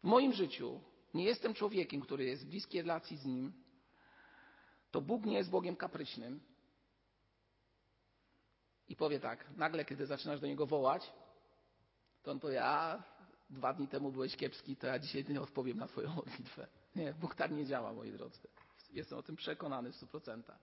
w 0.00 0.04
moim 0.04 0.32
życiu 0.32 0.80
nie 1.14 1.24
jestem 1.24 1.54
człowiekiem, 1.54 2.00
który 2.00 2.24
jest 2.24 2.46
w 2.46 2.48
bliskiej 2.48 2.82
relacji 2.82 3.16
z 3.16 3.24
Nim, 3.24 3.52
to 4.90 5.00
Bóg 5.00 5.26
nie 5.26 5.36
jest 5.36 5.50
Bogiem 5.50 5.76
kapryśnym. 5.76 6.40
I 8.88 8.96
powie 8.96 9.20
tak, 9.20 9.50
nagle 9.56 9.84
kiedy 9.84 10.06
zaczynasz 10.06 10.40
do 10.40 10.46
Niego 10.46 10.66
wołać, 10.66 11.12
to 12.22 12.30
On 12.30 12.40
powie, 12.40 12.64
a 12.64 13.02
dwa 13.50 13.74
dni 13.74 13.88
temu 13.88 14.12
byłeś 14.12 14.36
kiepski, 14.36 14.76
to 14.76 14.86
ja 14.86 14.98
dzisiaj 14.98 15.24
nie 15.28 15.40
odpowiem 15.40 15.78
na 15.78 15.88
Twoją 15.88 16.14
modlitwę. 16.14 16.66
Nie, 16.96 17.14
Bóg 17.14 17.34
tak 17.34 17.50
nie 17.50 17.66
działa, 17.66 17.92
moi 17.92 18.12
drodzy. 18.12 18.48
Jestem 18.90 19.18
o 19.18 19.22
tym 19.22 19.36
przekonany 19.36 19.92
w 19.92 19.96
stu 19.96 20.06
procentach. 20.06 20.58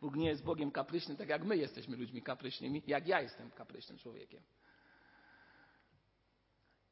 Bóg 0.00 0.16
nie 0.16 0.28
jest 0.28 0.44
Bogiem 0.44 0.70
kapryśnym, 0.70 1.16
tak 1.16 1.28
jak 1.28 1.44
my 1.44 1.56
jesteśmy 1.56 1.96
ludźmi 1.96 2.22
kapryśnymi, 2.22 2.82
jak 2.86 3.08
ja 3.08 3.20
jestem 3.20 3.50
kapryśnym 3.50 3.98
człowiekiem. 3.98 4.42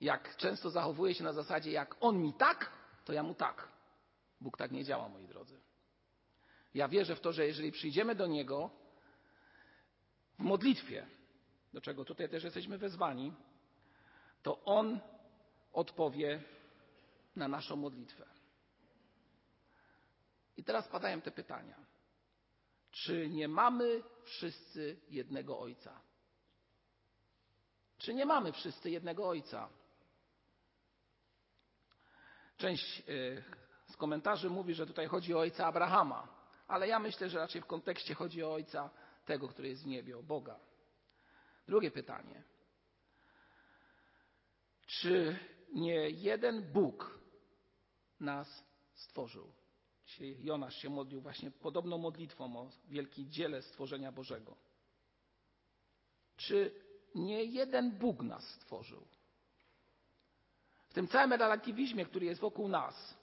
Jak 0.00 0.36
często 0.36 0.70
zachowuję 0.70 1.14
się 1.14 1.24
na 1.24 1.32
zasadzie, 1.32 1.70
jak 1.70 1.96
On 2.00 2.18
mi 2.18 2.32
tak, 2.32 2.72
to 3.04 3.12
ja 3.12 3.22
Mu 3.22 3.34
tak. 3.34 3.68
Bóg 4.40 4.56
tak 4.56 4.70
nie 4.70 4.84
działa, 4.84 5.08
moi 5.08 5.26
drodzy. 5.26 5.60
Ja 6.74 6.88
wierzę 6.88 7.16
w 7.16 7.20
to, 7.20 7.32
że 7.32 7.46
jeżeli 7.46 7.72
przyjdziemy 7.72 8.14
do 8.14 8.26
Niego 8.26 8.70
w 10.38 10.42
modlitwie, 10.42 11.06
do 11.72 11.80
czego 11.80 12.04
tutaj 12.04 12.28
też 12.28 12.44
jesteśmy 12.44 12.78
wezwani, 12.78 13.32
to 14.42 14.64
On 14.64 15.00
odpowie 15.72 16.42
na 17.36 17.48
naszą 17.48 17.76
modlitwę. 17.76 18.26
I 20.60 20.64
teraz 20.64 20.88
padają 20.88 21.20
te 21.20 21.30
pytania. 21.30 21.76
Czy 22.90 23.28
nie 23.28 23.48
mamy 23.48 24.02
wszyscy 24.24 25.00
jednego 25.08 25.60
Ojca? 25.60 26.00
Czy 27.98 28.14
nie 28.14 28.26
mamy 28.26 28.52
wszyscy 28.52 28.90
jednego 28.90 29.28
Ojca? 29.28 29.68
Część 32.56 33.02
y, 33.08 33.44
z 33.86 33.96
komentarzy 33.96 34.50
mówi, 34.50 34.74
że 34.74 34.86
tutaj 34.86 35.06
chodzi 35.06 35.34
o 35.34 35.38
Ojca 35.38 35.66
Abrahama, 35.66 36.28
ale 36.68 36.88
ja 36.88 36.98
myślę, 36.98 37.28
że 37.28 37.38
raczej 37.38 37.62
w 37.62 37.66
kontekście 37.66 38.14
chodzi 38.14 38.42
o 38.42 38.52
Ojca 38.52 38.90
tego, 39.26 39.48
który 39.48 39.68
jest 39.68 39.82
w 39.82 39.86
niebie, 39.86 40.18
o 40.18 40.22
Boga. 40.22 40.60
Drugie 41.66 41.90
pytanie. 41.90 42.42
Czy 44.86 45.38
nie 45.72 46.10
jeden 46.10 46.72
Bóg 46.72 47.18
nas 48.20 48.64
stworzył? 48.94 49.59
Jonasz 50.18 50.76
się 50.76 50.90
modlił 50.90 51.20
właśnie 51.20 51.50
podobną 51.50 51.98
modlitwą 51.98 52.56
o 52.56 52.70
wielkim 52.88 53.30
dziele 53.30 53.62
stworzenia 53.62 54.12
Bożego. 54.12 54.56
Czy 56.36 56.74
nie 57.14 57.44
jeden 57.44 57.98
Bóg 57.98 58.22
nas 58.22 58.48
stworzył? 58.48 59.06
W 60.88 60.92
tym 60.94 61.08
całym 61.08 61.32
relatywizmie, 61.32 62.04
który 62.06 62.26
jest 62.26 62.40
wokół 62.40 62.68
nas, 62.68 63.14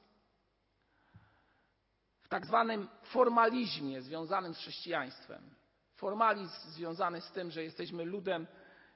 w 2.21 2.29
tak 2.29 2.45
zwanym 2.45 2.87
formalizmie 3.03 4.01
związanym 4.01 4.53
z 4.53 4.57
chrześcijaństwem, 4.57 5.55
formalizm 5.95 6.69
związany 6.69 7.21
z 7.21 7.31
tym, 7.31 7.51
że 7.51 7.63
jesteśmy 7.63 8.05
ludem 8.05 8.47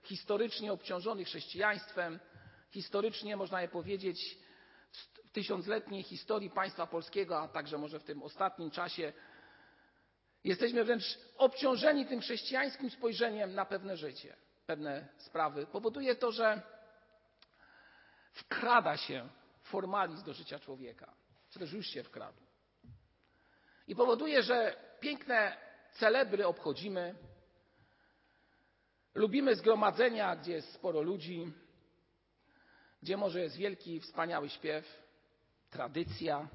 historycznie 0.03 0.73
obciążonych 0.73 1.27
chrześcijaństwem, 1.27 2.19
historycznie 2.71 3.37
można 3.37 3.61
je 3.61 3.67
powiedzieć 3.67 4.37
w 5.25 5.31
tysiącletniej 5.31 6.03
historii 6.03 6.49
państwa 6.49 6.87
polskiego, 6.87 7.39
a 7.39 7.47
także 7.47 7.77
może 7.77 7.99
w 7.99 8.03
tym 8.03 8.23
ostatnim 8.23 8.71
czasie, 8.71 9.13
jesteśmy 10.43 10.83
wręcz 10.83 11.19
obciążeni 11.37 12.05
tym 12.05 12.21
chrześcijańskim 12.21 12.89
spojrzeniem 12.89 13.53
na 13.53 13.65
pewne 13.65 13.97
życie, 13.97 14.35
pewne 14.65 15.07
sprawy. 15.17 15.67
Powoduje 15.67 16.15
to, 16.15 16.31
że 16.31 16.61
wkrada 18.33 18.97
się 18.97 19.29
formalizm 19.63 20.25
do 20.25 20.33
życia 20.33 20.59
człowieka, 20.59 21.13
czy 21.49 21.59
też 21.59 21.73
już 21.73 21.87
się 21.87 22.03
wkradł. 22.03 22.41
I 23.87 23.95
powoduje, 23.95 24.43
że 24.43 24.75
piękne 24.99 25.57
celebry 25.91 26.47
obchodzimy, 26.47 27.15
lubimy 29.15 29.55
zgromadzenia, 29.55 30.35
gdzie 30.35 30.51
jest 30.51 30.73
sporo 30.73 31.01
ludzi, 31.01 31.53
gdzie 33.01 33.17
może 33.17 33.39
jest 33.41 33.55
wielki, 33.55 33.99
wspaniały 33.99 34.49
śpiew, 34.49 35.03
tradycja 35.69 36.47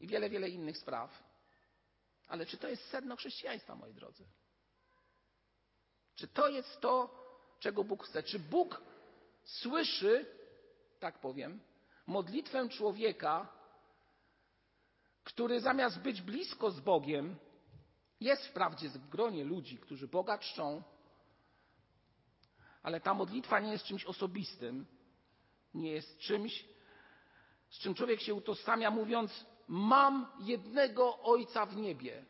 i 0.00 0.06
wiele, 0.06 0.30
wiele 0.30 0.48
innych 0.48 0.78
spraw. 0.78 1.22
Ale 2.28 2.46
czy 2.46 2.56
to 2.56 2.68
jest 2.68 2.88
sedno 2.88 3.16
chrześcijaństwa, 3.16 3.74
moi 3.74 3.94
drodzy? 3.94 4.24
Czy 6.14 6.28
to 6.28 6.48
jest 6.48 6.80
to, 6.80 7.24
czego 7.60 7.84
Bóg 7.84 8.04
chce? 8.04 8.22
Czy 8.22 8.38
Bóg 8.38 8.82
słyszy, 9.44 10.26
tak 11.00 11.18
powiem, 11.18 11.60
modlitwę 12.06 12.68
człowieka, 12.68 13.48
który 15.24 15.60
zamiast 15.60 16.00
być 16.00 16.22
blisko 16.22 16.70
z 16.70 16.80
Bogiem, 16.80 17.36
jest 18.20 18.46
wprawdzie 18.46 18.88
w 18.88 19.08
gronie 19.08 19.44
ludzi, 19.44 19.78
którzy 19.78 20.08
Boga 20.08 20.38
czczą, 20.38 20.82
ale 22.82 23.00
ta 23.00 23.14
modlitwa 23.14 23.60
nie 23.60 23.72
jest 23.72 23.84
czymś 23.84 24.04
osobistym, 24.04 24.86
nie 25.74 25.90
jest 25.90 26.18
czymś, 26.18 26.64
z 27.70 27.78
czym 27.78 27.94
człowiek 27.94 28.20
się 28.20 28.34
utożsamia, 28.34 28.90
mówiąc: 28.90 29.46
Mam 29.68 30.26
jednego 30.40 31.18
Ojca 31.22 31.66
w 31.66 31.76
niebie, 31.76 32.24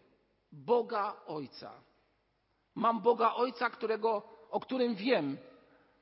Boga 0.53 1.17
Ojca. 1.27 1.83
Mam 2.75 3.01
Boga 3.03 3.35
Ojca, 3.35 3.71
którego, 3.71 4.23
o 4.51 4.61
którym 4.61 4.95
wiem, 4.95 5.39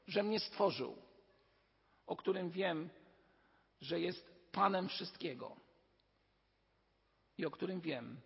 że 0.06 0.22
mnie 0.22 0.40
stworzył, 0.40 0.96
o 2.06 2.16
którym 2.16 2.50
wiem, 2.50 2.90
że 3.80 4.00
jest 4.00 4.32
Panem 4.52 4.88
wszystkiego 4.88 5.56
i 7.38 7.46
o 7.46 7.50
którym 7.50 7.80
wiem, 7.80 8.20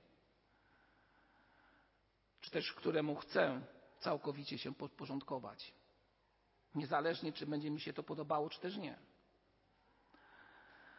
czy 2.41 2.51
też 2.51 2.73
któremu 2.73 3.17
chcę 3.17 3.61
całkowicie 3.99 4.59
się 4.59 4.75
podporządkować. 4.75 5.73
Niezależnie, 6.75 7.33
czy 7.33 7.47
będzie 7.47 7.71
mi 7.71 7.81
się 7.81 7.93
to 7.93 8.03
podobało, 8.03 8.51
czy 8.51 8.61
też 8.61 8.77
nie. 8.77 8.99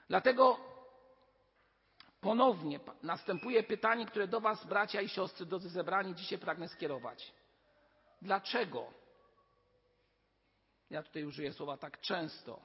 Dlatego 0.07 0.59
ponownie 2.21 2.79
następuje 3.03 3.63
pytanie, 3.63 4.05
które 4.05 4.27
do 4.27 4.41
Was, 4.41 4.65
bracia 4.65 5.01
i 5.01 5.09
siostry, 5.09 5.45
drodzy 5.45 5.69
zebrani, 5.69 6.15
dzisiaj 6.15 6.39
pragnę 6.39 6.67
skierować. 6.67 7.33
Dlaczego? 8.21 8.93
Ja 10.89 11.03
tutaj 11.03 11.25
użyję 11.25 11.53
słowa 11.53 11.77
tak 11.77 12.01
często, 12.01 12.61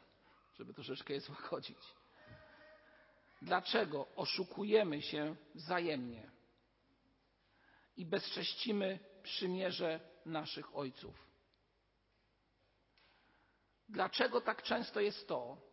żeby 0.54 0.74
troszeczkę 0.74 1.14
je 1.14 1.20
złagodzić. 1.20 1.78
Dlaczego 3.42 4.06
oszukujemy 4.16 5.02
się 5.02 5.36
wzajemnie 5.54 6.30
i 7.96 8.06
bezcześcimy 8.06 8.98
przymierze 9.22 10.00
naszych 10.26 10.76
ojców? 10.76 11.26
Dlaczego 13.88 14.40
tak 14.40 14.62
często 14.62 15.00
jest 15.00 15.28
to 15.28 15.71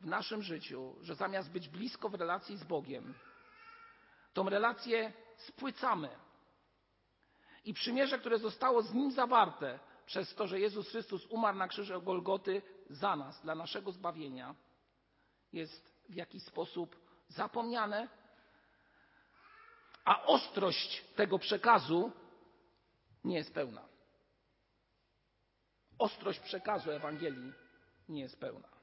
w 0.00 0.06
naszym 0.06 0.42
życiu, 0.42 0.96
że 1.00 1.14
zamiast 1.14 1.50
być 1.50 1.68
blisko 1.68 2.08
w 2.08 2.14
relacji 2.14 2.56
z 2.56 2.64
Bogiem, 2.64 3.14
tą 4.32 4.48
relację 4.48 5.12
spłycamy? 5.36 6.08
I 7.64 7.74
przymierze, 7.74 8.18
które 8.18 8.38
zostało 8.38 8.82
z 8.82 8.94
Nim 8.94 9.12
zawarte 9.12 9.78
przez 10.06 10.34
to, 10.34 10.46
że 10.46 10.60
Jezus 10.60 10.90
Chrystus 10.90 11.26
umarł 11.26 11.58
na 11.58 11.68
krzyżu 11.68 12.02
Golgoty 12.02 12.62
za 12.90 13.16
nas, 13.16 13.40
dla 13.40 13.54
naszego 13.54 13.92
zbawienia, 13.92 14.54
jest 15.52 15.94
w 16.08 16.14
jakiś 16.14 16.42
sposób 16.42 16.96
zapomniane, 17.28 18.08
a 20.04 20.22
ostrość 20.22 21.04
tego 21.16 21.38
przekazu 21.38 22.12
nie 23.24 23.36
jest 23.36 23.54
pełna. 23.54 23.88
Ostrość 25.98 26.40
przekazu 26.40 26.90
Ewangelii 26.90 27.52
nie 28.08 28.20
jest 28.20 28.40
pełna. 28.40 28.75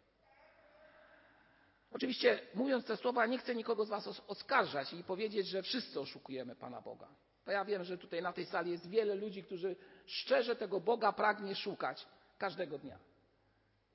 Oczywiście, 1.94 2.40
mówiąc 2.54 2.86
te 2.86 2.98
słowa, 2.98 3.26
nie 3.26 3.38
chcę 3.38 3.56
nikogo 3.56 3.86
z 3.86 3.90
Was 3.90 4.22
oskarżać 4.28 4.94
i 4.94 5.04
powiedzieć, 5.04 5.48
że 5.48 5.62
wszyscy 5.62 6.00
oszukujemy 6.00 6.56
Pana 6.56 6.82
Boga. 6.82 7.08
Bo 7.46 7.52
ja 7.52 7.66
wiem, 7.66 7.84
że 7.84 7.98
tutaj 7.98 8.22
na 8.22 8.34
tej 8.34 8.46
sali 8.46 8.72
jest 8.72 8.90
wiele 8.90 9.16
ludzi, 9.16 9.44
którzy 9.44 9.76
szczerze 10.06 10.56
tego 10.56 10.80
Boga 10.80 11.12
pragnie 11.12 11.56
szukać 11.56 12.08
każdego 12.38 12.78
dnia. 12.78 13.00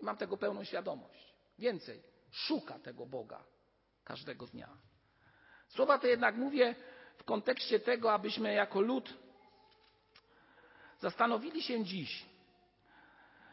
I 0.01 0.05
mam 0.05 0.17
tego 0.17 0.37
pełną 0.37 0.65
świadomość. 0.65 1.35
Więcej, 1.59 2.03
szuka 2.31 2.79
tego 2.79 3.07
Boga 3.07 3.45
każdego 4.05 4.47
dnia. 4.47 4.69
Słowa 5.69 5.99
te 5.99 6.09
jednak 6.09 6.37
mówię 6.37 6.75
w 7.19 7.25
kontekście 7.25 7.81
tego, 7.81 8.13
abyśmy 8.13 8.53
jako 8.55 8.81
lud 8.81 9.15
zastanowili 11.01 11.63
się 11.63 11.85
dziś, 11.85 12.27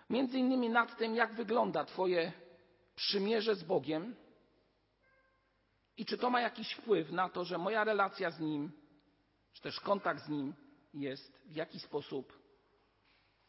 Między 0.09 0.39
innymi 0.39 0.69
nad 0.69 0.97
tym, 0.97 1.15
jak 1.15 1.33
wygląda 1.33 1.85
Twoje 1.85 2.31
przymierze 2.95 3.55
z 3.55 3.63
Bogiem 3.63 4.15
i 5.97 6.05
czy 6.05 6.17
to 6.17 6.29
ma 6.29 6.41
jakiś 6.41 6.73
wpływ 6.73 7.11
na 7.11 7.29
to, 7.29 7.45
że 7.45 7.57
moja 7.57 7.83
relacja 7.83 8.31
z 8.31 8.39
Nim, 8.39 8.71
czy 9.53 9.61
też 9.61 9.79
kontakt 9.79 10.25
z 10.25 10.29
Nim 10.29 10.53
jest 10.93 11.41
w 11.45 11.55
jakiś 11.55 11.81
sposób 11.81 12.39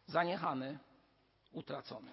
zaniechany, 0.06 0.78
utracony. 1.52 2.10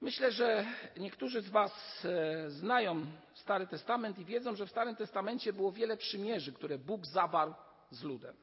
Myślę, 0.00 0.32
że 0.32 0.66
niektórzy 0.96 1.42
z 1.42 1.48
Was 1.48 2.04
e, 2.04 2.50
znają 2.50 3.06
Stary 3.34 3.66
Testament 3.66 4.18
i 4.18 4.24
wiedzą, 4.24 4.56
że 4.56 4.66
w 4.66 4.70
Starym 4.70 4.96
Testamencie 4.96 5.52
było 5.52 5.72
wiele 5.72 5.96
przymierzy, 5.96 6.52
które 6.52 6.78
Bóg 6.78 7.06
zawarł 7.06 7.54
z 7.90 8.02
ludem. 8.02 8.36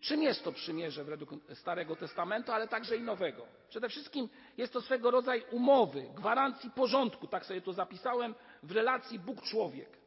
Czym 0.00 0.22
jest 0.22 0.44
to 0.44 0.52
przymierze 0.52 1.04
według 1.04 1.30
Starego 1.54 1.96
Testamentu, 1.96 2.52
ale 2.52 2.68
także 2.68 2.96
i 2.96 3.02
Nowego? 3.02 3.46
Przede 3.68 3.88
wszystkim 3.88 4.28
jest 4.56 4.72
to 4.72 4.80
swego 4.80 5.10
rodzaju 5.10 5.44
umowy, 5.50 6.02
gwarancji 6.14 6.70
porządku, 6.70 7.26
tak 7.26 7.46
sobie 7.46 7.60
to 7.60 7.72
zapisałem, 7.72 8.34
w 8.62 8.72
relacji 8.72 9.18
Bóg-człowiek. 9.18 9.98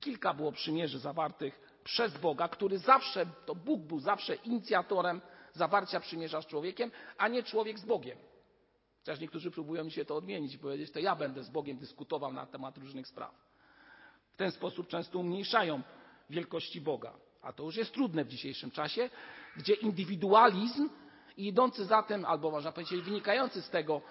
Kilka 0.00 0.34
było 0.34 0.52
przymierzy 0.52 0.98
zawartych 0.98 1.78
przez 1.84 2.18
Boga, 2.18 2.48
który 2.48 2.78
zawsze, 2.78 3.26
to 3.46 3.54
Bóg 3.54 3.80
był 3.80 4.00
zawsze 4.00 4.34
inicjatorem 4.34 5.20
zawarcia 5.52 6.00
przymierza 6.00 6.42
z 6.42 6.46
człowiekiem, 6.46 6.90
a 7.18 7.28
nie 7.28 7.42
człowiek 7.42 7.78
z 7.78 7.84
Bogiem. 7.84 8.18
Chociaż 8.98 9.20
niektórzy 9.20 9.50
próbują 9.50 9.84
mi 9.84 9.90
się 9.90 10.04
to 10.04 10.16
odmienić 10.16 10.56
powiedzieć, 10.56 10.90
to 10.90 10.98
ja 10.98 11.16
będę 11.16 11.44
z 11.44 11.50
Bogiem 11.50 11.78
dyskutował 11.78 12.32
na 12.32 12.46
temat 12.46 12.78
różnych 12.78 13.06
spraw. 13.06 13.34
W 14.32 14.36
ten 14.36 14.52
sposób 14.52 14.88
często 14.88 15.18
umniejszają 15.18 15.82
wielkości 16.30 16.80
Boga. 16.80 17.12
A 17.42 17.52
to 17.52 17.62
już 17.62 17.76
jest 17.76 17.94
trudne 17.94 18.24
w 18.24 18.28
dzisiejszym 18.28 18.70
czasie, 18.70 19.10
gdzie 19.56 19.74
indywidualizm 19.74 20.90
i 21.36 21.46
idący 21.46 21.84
za 21.84 22.02
tym, 22.02 22.24
albo 22.24 22.50
można 22.50 22.72
powiedzieć 22.72 23.00
wynikający 23.00 23.62
z 23.62 23.70
tego, 23.70 24.02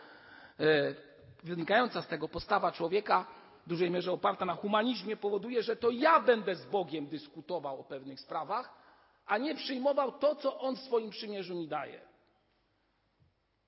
e, 0.60 0.96
wynikająca 1.44 2.02
z 2.02 2.08
tego 2.08 2.28
postawa 2.28 2.72
człowieka, 2.72 3.26
w 3.66 3.70
dużej 3.70 3.92
mierze 3.92 4.12
oparta 4.12 4.46
na 4.46 4.56
humanizmie, 4.56 5.18
powoduje, 5.18 5.64
że 5.64 5.76
to 5.76 5.90
ja 5.90 6.20
będę 6.20 6.56
z 6.56 6.66
Bogiem 6.66 7.08
dyskutował 7.08 7.80
o 7.80 7.84
pewnych 7.84 8.20
sprawach, 8.20 8.74
a 9.26 9.38
nie 9.38 9.56
przyjmował 9.56 10.12
to, 10.12 10.36
co 10.36 10.60
On 10.60 10.76
w 10.76 10.80
swoim 10.80 11.10
przymierzu 11.10 11.56
mi 11.56 11.68
daje. 11.68 12.02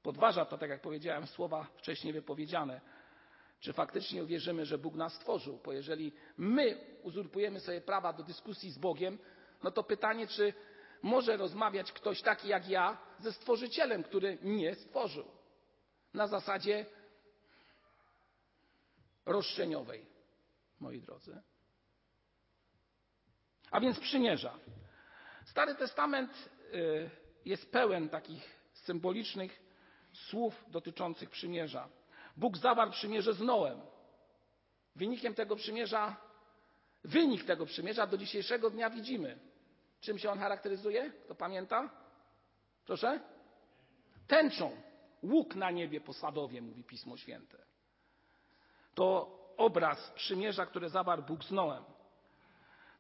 Podważa 0.04 0.46
to, 0.46 0.58
tak 0.58 0.70
jak 0.70 0.82
powiedziałem, 0.82 1.28
słowa 1.28 1.68
wcześniej 1.78 2.14
wypowiedziane. 2.14 2.82
Czy 3.60 3.74
faktycznie 3.74 4.24
uwierzymy, 4.24 4.66
że 4.66 4.78
Bóg 4.78 4.96
nas 4.96 5.14
stworzył? 5.14 5.60
Bo 5.66 5.74
jeżeli 5.74 6.14
my 6.38 6.78
uzurpujemy 7.04 7.60
sobie 7.60 7.82
prawa 7.82 8.14
do 8.14 8.24
dyskusji 8.24 8.72
z 8.72 8.78
Bogiem, 8.78 9.18
no 9.64 9.72
to 9.72 9.84
pytanie, 9.84 10.28
czy 10.28 10.54
może 11.02 11.38
rozmawiać 11.38 11.92
ktoś 11.92 12.22
taki 12.22 12.48
jak 12.48 12.70
ja 12.70 12.98
ze 13.20 13.34
stworzycielem, 13.34 14.04
który 14.04 14.38
mnie 14.42 14.76
stworzył. 14.76 15.26
Na 16.14 16.28
zasadzie 16.28 16.86
roszczeniowej, 19.26 20.06
moi 20.80 21.02
drodzy. 21.02 21.42
A 23.72 23.80
więc 23.80 24.00
przymierza. 24.00 24.60
Stary 25.46 25.76
Testament 25.76 26.50
y, 26.74 27.10
jest 27.46 27.72
pełen 27.72 28.10
takich 28.10 28.56
symbolicznych 28.74 29.62
słów 30.14 30.66
dotyczących 30.68 31.30
przymierza. 31.30 31.90
Bóg 32.38 32.58
zawarł 32.58 32.92
przymierze 32.92 33.34
z 33.34 33.40
Noem. 33.40 33.82
Wynikiem 34.96 35.34
tego 35.34 35.56
przymierza, 35.56 36.18
wynik 37.04 37.44
tego 37.44 37.66
przymierza 37.66 38.08
do 38.08 38.18
dzisiejszego 38.18 38.70
dnia 38.70 38.90
widzimy. 38.90 39.53
Czym 40.04 40.20
się 40.20 40.32
on 40.32 40.40
charakteryzuje? 40.40 41.12
Kto 41.26 41.36
pamięta? 41.36 41.90
Proszę? 42.86 43.20
Tęczą. 44.28 44.72
Łuk 45.24 45.56
na 45.56 45.72
niebie 45.72 46.02
posadowie, 46.02 46.62
mówi 46.62 46.84
Pismo 46.84 47.18
Święte. 47.18 47.58
To 48.96 49.38
obraz 49.58 50.12
przymierza, 50.12 50.66
które 50.66 50.90
zawarł 50.90 51.24
Bóg 51.24 51.44
z 51.44 51.52
Noem. 51.52 51.84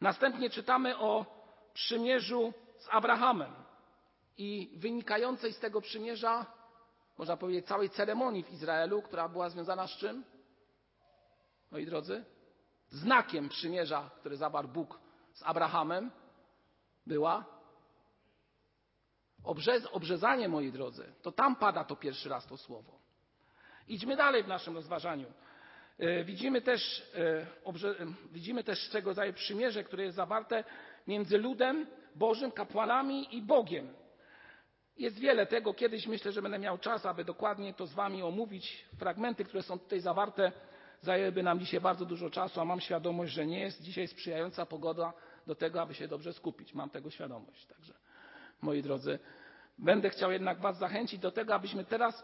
Następnie 0.01 0.49
czytamy 0.49 0.97
o 0.97 1.25
przymierzu 1.73 2.53
z 2.77 2.87
Abrahamem 2.91 3.53
i 4.37 4.73
wynikającej 4.77 5.53
z 5.53 5.59
tego 5.59 5.81
przymierza, 5.81 6.45
można 7.17 7.37
powiedzieć, 7.37 7.65
całej 7.65 7.89
ceremonii 7.89 8.43
w 8.43 8.51
Izraelu, 8.51 9.01
która 9.01 9.29
była 9.29 9.49
związana 9.49 9.87
z 9.87 9.97
czym? 9.97 10.23
Moi 11.71 11.85
drodzy, 11.85 12.25
znakiem 12.89 13.49
przymierza, 13.49 14.09
które 14.19 14.37
zawarł 14.37 14.67
Bóg 14.67 14.99
z 15.33 15.43
Abrahamem, 15.43 16.11
była 17.07 17.45
obrzez, 19.43 19.85
obrzezanie, 19.91 20.47
moi 20.47 20.71
drodzy. 20.71 21.13
To 21.21 21.31
tam 21.31 21.55
pada 21.55 21.83
to 21.83 21.95
pierwszy 21.95 22.29
raz 22.29 22.47
to 22.47 22.57
słowo. 22.57 22.99
Idźmy 23.87 24.15
dalej 24.15 24.43
w 24.43 24.47
naszym 24.47 24.75
rozważaniu. 24.75 25.27
E, 25.99 26.23
widzimy 26.23 26.61
też, 26.61 27.11
e, 27.15 27.45
widzimy 28.31 28.63
też 28.63 28.89
czego 28.89 29.09
rodzaju 29.09 29.33
przymierze, 29.33 29.83
które 29.83 30.03
jest 30.03 30.15
zawarte 30.15 30.63
między 31.07 31.37
ludem 31.37 31.87
Bożym, 32.15 32.51
kapłanami 32.51 33.37
i 33.37 33.41
Bogiem. 33.41 33.93
Jest 34.97 35.19
wiele 35.19 35.45
tego. 35.45 35.73
Kiedyś 35.73 36.07
myślę, 36.07 36.31
że 36.31 36.41
będę 36.41 36.59
miał 36.59 36.77
czas, 36.77 37.05
aby 37.05 37.25
dokładnie 37.25 37.73
to 37.73 37.87
z 37.87 37.93
Wami 37.93 38.23
omówić. 38.23 38.85
Fragmenty, 38.99 39.43
które 39.45 39.63
są 39.63 39.79
tutaj 39.79 39.99
zawarte, 39.99 40.51
zajęłyby 41.01 41.43
nam 41.43 41.59
dzisiaj 41.59 41.81
bardzo 41.81 42.05
dużo 42.05 42.29
czasu, 42.29 42.61
a 42.61 42.65
mam 42.65 42.81
świadomość, 42.81 43.33
że 43.33 43.45
nie 43.45 43.59
jest 43.59 43.81
dzisiaj 43.81 44.07
sprzyjająca 44.07 44.65
pogoda 44.65 45.13
do 45.47 45.55
tego, 45.55 45.81
aby 45.81 45.93
się 45.93 46.07
dobrze 46.07 46.33
skupić. 46.33 46.73
Mam 46.73 46.89
tego 46.89 47.09
świadomość. 47.09 47.65
Także, 47.65 47.93
moi 48.61 48.81
drodzy, 48.81 49.19
będę 49.77 50.09
chciał 50.09 50.31
jednak 50.31 50.59
Was 50.59 50.77
zachęcić 50.77 51.19
do 51.19 51.31
tego, 51.31 51.55
abyśmy 51.55 51.85
teraz 51.85 52.23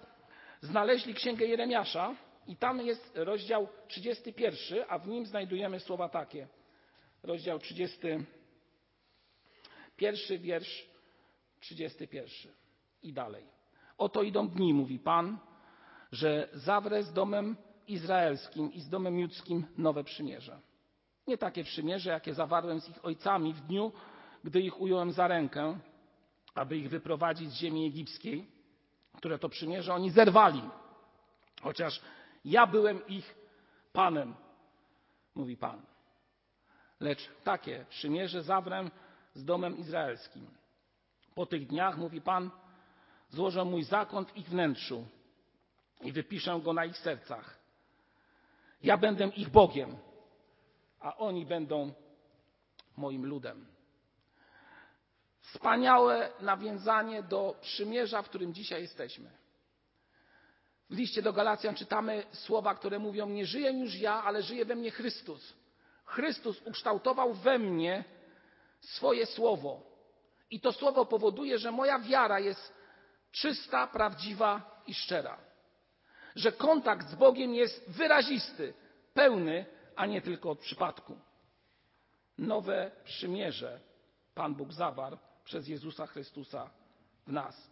znaleźli 0.61 1.13
Księgę 1.13 1.45
Jeremiasza 1.45 2.15
i 2.47 2.55
tam 2.55 2.81
jest 2.81 3.11
rozdział 3.15 3.67
31, 3.87 4.85
a 4.89 4.99
w 4.99 5.07
nim 5.07 5.25
znajdujemy 5.25 5.79
słowa 5.79 6.09
takie. 6.09 6.47
Rozdział 7.23 7.59
31, 7.59 8.25
wiersz 10.41 10.89
31 11.59 12.51
i 13.03 13.13
dalej. 13.13 13.45
Oto 13.97 14.23
idą 14.23 14.49
dni, 14.49 14.73
mówi 14.73 14.99
Pan, 14.99 15.39
że 16.11 16.49
zawrę 16.53 17.03
z 17.03 17.13
domem 17.13 17.55
izraelskim 17.87 18.73
i 18.73 18.81
z 18.81 18.89
domem 18.89 19.19
judzkim 19.19 19.65
nowe 19.77 20.03
przymierze. 20.03 20.59
Nie 21.29 21.37
takie 21.37 21.63
przymierze, 21.63 22.09
jakie 22.09 22.33
zawarłem 22.33 22.81
z 22.81 22.89
ich 22.89 23.05
ojcami 23.05 23.53
w 23.53 23.61
dniu, 23.61 23.91
gdy 24.43 24.61
ich 24.61 24.81
ująłem 24.81 25.11
za 25.11 25.27
rękę, 25.27 25.79
aby 26.55 26.77
ich 26.77 26.89
wyprowadzić 26.89 27.51
z 27.51 27.55
ziemi 27.55 27.87
egipskiej, 27.87 28.45
które 29.17 29.39
to 29.39 29.49
przymierze 29.49 29.93
oni 29.93 30.09
zerwali. 30.09 30.61
Chociaż 31.61 32.01
ja 32.45 32.67
byłem 32.67 33.07
ich 33.07 33.35
Panem, 33.93 34.35
mówi 35.35 35.57
Pan. 35.57 35.81
Lecz 36.99 37.29
takie 37.43 37.85
przymierze 37.89 38.43
zawrę 38.43 38.89
z 39.33 39.45
domem 39.45 39.77
izraelskim. 39.77 40.47
Po 41.35 41.45
tych 41.45 41.67
dniach, 41.67 41.97
mówi 41.97 42.21
Pan, 42.21 42.51
złożę 43.29 43.65
mój 43.65 43.83
zakon 43.83 44.25
w 44.25 44.37
ich 44.37 44.49
wnętrzu 44.49 45.05
i 46.01 46.11
wypiszę 46.11 46.59
go 46.63 46.73
na 46.73 46.85
ich 46.85 46.97
sercach. 46.97 47.59
Ja 48.83 48.97
będę 48.97 49.27
ich 49.27 49.49
Bogiem, 49.49 49.97
a 50.99 51.17
oni 51.17 51.45
będą 51.45 51.93
moim 52.97 53.25
ludem. 53.25 53.65
Wspaniałe 55.41 56.31
nawiązanie 56.39 57.23
do 57.23 57.55
przymierza, 57.61 58.21
w 58.21 58.29
którym 58.29 58.53
dzisiaj 58.53 58.81
jesteśmy. 58.81 59.29
W 60.89 60.97
liście 60.97 61.21
do 61.21 61.33
Galacjan 61.33 61.75
czytamy 61.75 62.23
słowa, 62.31 62.75
które 62.75 62.99
mówią: 62.99 63.29
Nie 63.29 63.45
żyję 63.45 63.71
już 63.71 63.95
ja, 63.95 64.23
ale 64.23 64.43
żyje 64.43 64.65
we 64.65 64.75
mnie 64.75 64.91
Chrystus. 64.91 65.53
Chrystus 66.05 66.61
ukształtował 66.65 67.33
we 67.33 67.59
mnie 67.59 68.03
swoje 68.79 69.25
słowo. 69.25 69.81
I 70.51 70.59
to 70.59 70.71
słowo 70.71 71.05
powoduje, 71.05 71.57
że 71.57 71.71
moja 71.71 71.99
wiara 71.99 72.39
jest 72.39 72.73
czysta, 73.31 73.87
prawdziwa 73.87 74.81
i 74.87 74.93
szczera. 74.93 75.37
Że 76.35 76.51
kontakt 76.51 77.09
z 77.09 77.15
Bogiem 77.15 77.55
jest 77.55 77.89
wyrazisty, 77.91 78.73
pełny, 79.13 79.65
a 79.99 80.05
nie 80.05 80.21
tylko 80.21 80.49
od 80.49 80.59
przypadku. 80.59 81.17
Nowe 82.37 82.91
przymierze 83.03 83.79
Pan 84.35 84.55
Bóg 84.55 84.73
zawarł 84.73 85.17
przez 85.43 85.67
Jezusa 85.67 86.07
Chrystusa 86.07 86.69
w 87.27 87.31
nas. 87.31 87.71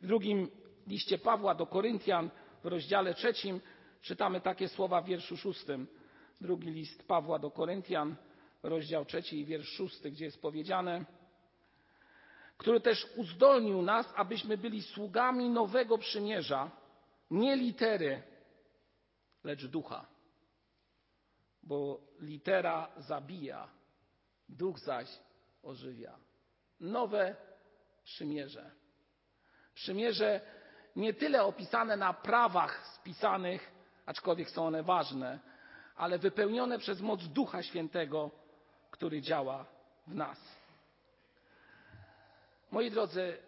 W 0.00 0.06
drugim 0.06 0.50
liście 0.86 1.18
Pawła 1.18 1.54
do 1.54 1.66
Koryntian 1.66 2.30
w 2.62 2.66
rozdziale 2.66 3.14
trzecim 3.14 3.60
czytamy 4.02 4.40
takie 4.40 4.68
słowa 4.68 5.02
w 5.02 5.06
wierszu 5.06 5.36
szóstym. 5.36 5.86
Drugi 6.40 6.70
list 6.70 7.08
Pawła 7.08 7.38
do 7.38 7.50
Koryntian, 7.50 8.16
rozdział 8.62 9.04
trzeci 9.04 9.40
i 9.40 9.44
wiersz 9.44 9.68
szósty, 9.68 10.10
gdzie 10.10 10.24
jest 10.24 10.42
powiedziane, 10.42 11.04
który 12.56 12.80
też 12.80 13.06
uzdolnił 13.16 13.82
nas, 13.82 14.12
abyśmy 14.16 14.58
byli 14.58 14.82
sługami 14.82 15.48
nowego 15.50 15.98
przymierza, 15.98 16.70
nie 17.30 17.56
litery, 17.56 18.22
lecz 19.44 19.66
ducha. 19.66 20.11
Bo 21.62 22.00
litera 22.20 22.88
zabija, 22.96 23.68
duch 24.48 24.78
zaś 24.78 25.18
ożywia. 25.62 26.18
Nowe 26.80 27.36
przymierze. 28.04 28.70
Przymierze 29.74 30.40
nie 30.96 31.14
tyle 31.14 31.44
opisane 31.44 31.96
na 31.96 32.12
prawach 32.12 32.86
spisanych, 32.86 33.72
aczkolwiek 34.06 34.50
są 34.50 34.66
one 34.66 34.82
ważne, 34.82 35.38
ale 35.96 36.18
wypełnione 36.18 36.78
przez 36.78 37.00
moc 37.00 37.28
Ducha 37.28 37.62
Świętego, 37.62 38.30
który 38.90 39.22
działa 39.22 39.66
w 40.06 40.14
nas. 40.14 40.38
Moi 42.70 42.90
drodzy, 42.90 43.38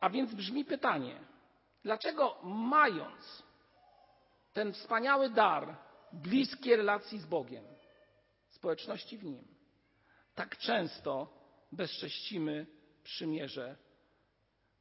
a 0.00 0.10
więc 0.10 0.34
brzmi 0.34 0.64
pytanie, 0.64 1.20
dlaczego 1.82 2.38
mając 2.42 3.42
ten 4.52 4.72
wspaniały 4.72 5.30
dar 5.30 5.76
bliskiej 6.12 6.76
relacji 6.76 7.18
z 7.18 7.26
Bogiem, 7.26 7.64
społeczności 8.50 9.18
w 9.18 9.24
Nim, 9.24 9.44
tak 10.34 10.58
często 10.58 11.28
bezcześcimy 11.72 12.66
przymierze, 13.04 13.76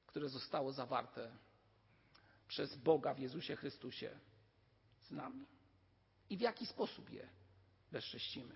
które 0.07 0.29
zostało 0.29 0.71
zawarte 0.71 1.31
przez 2.47 2.75
Boga 2.75 3.13
w 3.13 3.19
Jezusie 3.19 3.55
Chrystusie 3.55 4.19
z 4.99 5.11
nami. 5.11 5.45
I 6.29 6.37
w 6.37 6.41
jaki 6.41 6.65
sposób 6.65 7.09
je 7.09 7.29
bezcześcimy? 7.91 8.55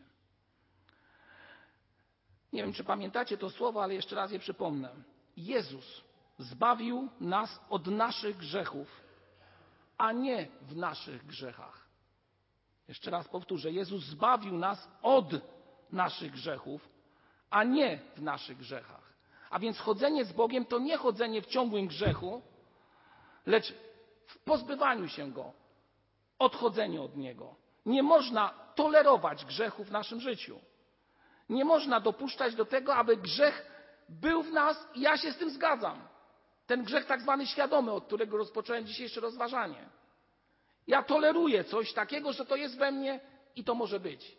Nie 2.53 2.63
wiem, 2.63 2.73
czy 2.73 2.83
pamiętacie 2.83 3.37
to 3.37 3.49
słowo, 3.49 3.83
ale 3.83 3.95
jeszcze 3.95 4.15
raz 4.15 4.31
je 4.31 4.39
przypomnę. 4.39 4.95
Jezus 5.37 6.01
zbawił 6.39 7.09
nas 7.19 7.59
od 7.69 7.87
naszych 7.87 8.37
grzechów, 8.37 9.01
a 9.97 10.11
nie 10.11 10.47
w 10.61 10.75
naszych 10.75 11.25
grzechach. 11.25 11.88
Jeszcze 12.89 13.11
raz 13.11 13.27
powtórzę. 13.27 13.71
Jezus 13.71 14.03
zbawił 14.03 14.57
nas 14.57 14.87
od 15.01 15.25
naszych 15.91 16.31
grzechów, 16.31 16.89
a 17.49 17.63
nie 17.63 17.99
w 18.15 18.21
naszych 18.21 18.57
grzechach. 18.57 19.13
A 19.49 19.59
więc 19.59 19.79
chodzenie 19.79 20.25
z 20.25 20.31
Bogiem 20.31 20.65
to 20.65 20.79
nie 20.79 20.97
chodzenie 20.97 21.41
w 21.41 21.45
ciągłym 21.45 21.87
grzechu, 21.87 22.41
lecz 23.45 23.73
w 24.27 24.39
pozbywaniu 24.39 25.07
się 25.07 25.31
go, 25.31 25.53
odchodzenie 26.39 27.01
od 27.01 27.17
niego. 27.17 27.55
Nie 27.85 28.03
można 28.03 28.49
tolerować 28.75 29.45
grzechu 29.45 29.83
w 29.83 29.91
naszym 29.91 30.21
życiu. 30.21 30.59
Nie 31.49 31.65
można 31.65 31.99
dopuszczać 31.99 32.55
do 32.55 32.65
tego, 32.65 32.95
aby 32.95 33.17
grzech 33.17 33.65
był 34.09 34.43
w 34.43 34.51
nas 34.51 34.87
i 34.95 35.01
ja 35.01 35.17
się 35.17 35.31
z 35.31 35.37
tym 35.37 35.49
zgadzam. 35.49 36.07
Ten 36.67 36.83
grzech 36.83 37.05
tak 37.05 37.21
zwany 37.21 37.47
świadomy, 37.47 37.91
od 37.91 38.05
którego 38.05 38.37
rozpocząłem 38.37 38.85
dzisiejsze 38.85 39.21
rozważanie. 39.21 39.89
Ja 40.89 41.03
toleruję 41.03 41.63
coś 41.63 41.93
takiego, 41.93 42.33
że 42.33 42.45
to 42.45 42.55
jest 42.55 42.77
we 42.77 42.91
mnie 42.91 43.19
i 43.55 43.63
to 43.63 43.75
może 43.75 43.99
być. 43.99 44.37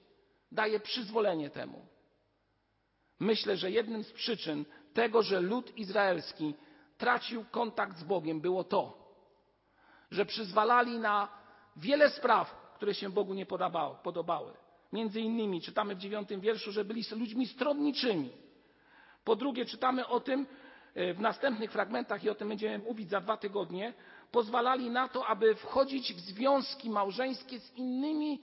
Daję 0.52 0.80
przyzwolenie 0.80 1.50
temu. 1.50 1.86
Myślę, 3.20 3.56
że 3.56 3.70
jednym 3.70 4.04
z 4.04 4.12
przyczyn 4.12 4.64
tego, 4.94 5.22
że 5.22 5.40
lud 5.40 5.78
izraelski 5.78 6.54
tracił 6.98 7.44
kontakt 7.50 7.98
z 7.98 8.04
Bogiem, 8.04 8.40
było 8.40 8.64
to, 8.64 9.14
że 10.10 10.26
przyzwalali 10.26 10.98
na 10.98 11.28
wiele 11.76 12.10
spraw, 12.10 12.72
które 12.74 12.94
się 12.94 13.10
Bogu 13.10 13.34
nie 13.34 13.46
podobały. 14.02 14.52
Między 14.92 15.20
innymi 15.20 15.60
czytamy 15.60 15.94
w 15.94 15.98
dziewiątym 15.98 16.40
wierszu, 16.40 16.72
że 16.72 16.84
byli 16.84 17.04
ludźmi 17.16 17.46
stronniczymi. 17.46 18.30
Po 19.24 19.36
drugie, 19.36 19.66
czytamy 19.66 20.06
o 20.06 20.20
tym 20.20 20.46
e, 20.94 21.14
w 21.14 21.20
następnych 21.20 21.72
fragmentach 21.72 22.24
i 22.24 22.30
o 22.30 22.34
tym 22.34 22.48
będziemy 22.48 22.78
mówić 22.78 23.10
za 23.10 23.20
dwa 23.20 23.36
tygodnie. 23.36 23.94
Pozwalali 24.30 24.90
na 24.90 25.08
to, 25.08 25.26
aby 25.26 25.54
wchodzić 25.54 26.14
w 26.14 26.20
związki 26.20 26.90
małżeńskie 26.90 27.60
z 27.60 27.76
innymi, 27.76 28.42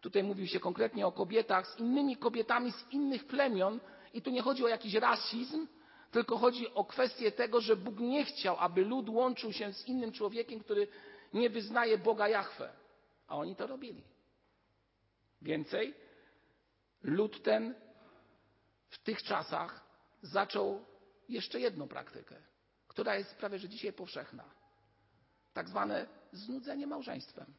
tutaj 0.00 0.22
mówi 0.22 0.48
się 0.48 0.60
konkretnie 0.60 1.06
o 1.06 1.12
kobietach, 1.12 1.66
z 1.68 1.78
innymi 1.78 2.16
kobietami 2.16 2.72
z 2.72 2.92
innych 2.92 3.26
plemion. 3.26 3.80
I 4.14 4.22
tu 4.22 4.30
nie 4.30 4.42
chodzi 4.42 4.64
o 4.64 4.68
jakiś 4.68 4.94
rasizm, 4.94 5.66
tylko 6.10 6.38
chodzi 6.38 6.74
o 6.74 6.84
kwestię 6.84 7.32
tego, 7.32 7.60
że 7.60 7.76
Bóg 7.76 7.98
nie 7.98 8.24
chciał, 8.24 8.56
aby 8.58 8.84
lud 8.84 9.08
łączył 9.08 9.52
się 9.52 9.72
z 9.72 9.86
innym 9.88 10.12
człowiekiem, 10.12 10.60
który 10.60 10.88
nie 11.34 11.50
wyznaje 11.50 11.98
Boga 11.98 12.28
Jahwe. 12.28 12.72
A 13.28 13.36
oni 13.36 13.56
to 13.56 13.66
robili. 13.66 14.02
Więcej, 15.42 15.94
lud 17.02 17.42
ten 17.42 17.74
w 18.88 18.98
tych 18.98 19.22
czasach 19.22 19.84
zaczął 20.22 20.84
jeszcze 21.28 21.60
jedną 21.60 21.88
praktykę, 21.88 22.36
która 22.88 23.16
jest 23.16 23.36
prawie 23.36 23.58
że 23.58 23.68
dzisiaj 23.68 23.92
powszechna. 23.92 24.44
Tak 25.56 25.68
zwane 25.68 26.06
znudzenie 26.32 26.86
małżeństwem. 26.86 27.54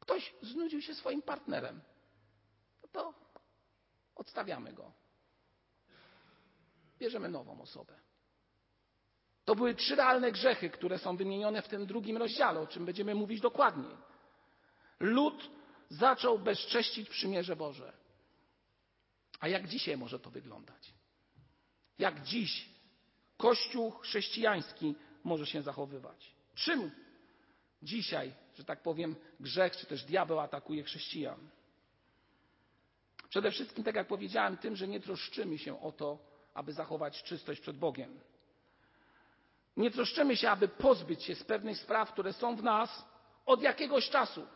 Ktoś 0.00 0.34
znudził 0.42 0.82
się 0.82 0.94
swoim 0.94 1.22
partnerem. 1.22 1.80
No 2.82 2.88
to 2.88 3.14
odstawiamy 4.14 4.72
go. 4.72 4.92
Bierzemy 6.98 7.28
nową 7.28 7.60
osobę. 7.60 7.94
To 9.44 9.54
były 9.54 9.74
trzy 9.74 9.96
realne 9.96 10.32
grzechy, 10.32 10.70
które 10.70 10.98
są 10.98 11.16
wymienione 11.16 11.62
w 11.62 11.68
tym 11.68 11.86
drugim 11.86 12.16
rozdziale, 12.16 12.60
o 12.60 12.66
czym 12.66 12.84
będziemy 12.84 13.14
mówić 13.14 13.40
dokładniej. 13.40 13.96
Lud 15.00 15.50
zaczął 15.88 16.38
bezcześcić 16.38 17.08
przymierze 17.08 17.56
Boże. 17.56 17.92
A 19.40 19.48
jak 19.48 19.68
dzisiaj 19.68 19.96
może 19.96 20.20
to 20.20 20.30
wyglądać? 20.30 20.94
Jak 21.98 22.22
dziś 22.22 22.68
Kościół 23.36 23.90
chrześcijański 23.90 24.94
może 25.24 25.46
się 25.46 25.62
zachowywać? 25.62 26.34
Czym 26.54 26.90
dzisiaj, 27.82 28.32
że 28.54 28.64
tak 28.64 28.82
powiem, 28.82 29.16
grzech 29.40 29.76
czy 29.76 29.86
też 29.86 30.04
diabeł 30.04 30.40
atakuje 30.40 30.82
chrześcijan? 30.82 31.50
Przede 33.28 33.50
wszystkim, 33.50 33.84
tak 33.84 33.94
jak 33.94 34.06
powiedziałem, 34.06 34.56
tym, 34.56 34.76
że 34.76 34.88
nie 34.88 35.00
troszczymy 35.00 35.58
się 35.58 35.80
o 35.82 35.92
to, 35.92 36.18
aby 36.54 36.72
zachować 36.72 37.22
czystość 37.22 37.60
przed 37.60 37.76
Bogiem. 37.76 38.20
Nie 39.76 39.90
troszczymy 39.90 40.36
się, 40.36 40.50
aby 40.50 40.68
pozbyć 40.68 41.22
się 41.22 41.34
z 41.34 41.44
pewnych 41.44 41.78
spraw, 41.78 42.12
które 42.12 42.32
są 42.32 42.56
w 42.56 42.62
nas 42.62 43.04
od 43.46 43.62
jakiegoś 43.62 44.10
czasu 44.10 44.46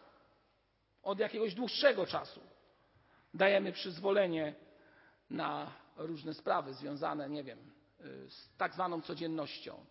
od 1.03 1.18
jakiegoś 1.18 1.55
dłuższego 1.55 2.07
czasu 2.07 2.40
dajemy 3.35 3.72
przyzwolenie 3.72 4.55
na 5.31 5.72
różne 5.96 6.35
sprawy 6.35 6.75
związane, 6.75 7.31
nie 7.31 7.44
wiem, 7.44 7.59
z 8.29 8.57
tak 8.57 8.75
zwaną 8.75 9.03
codziennością. 9.03 9.85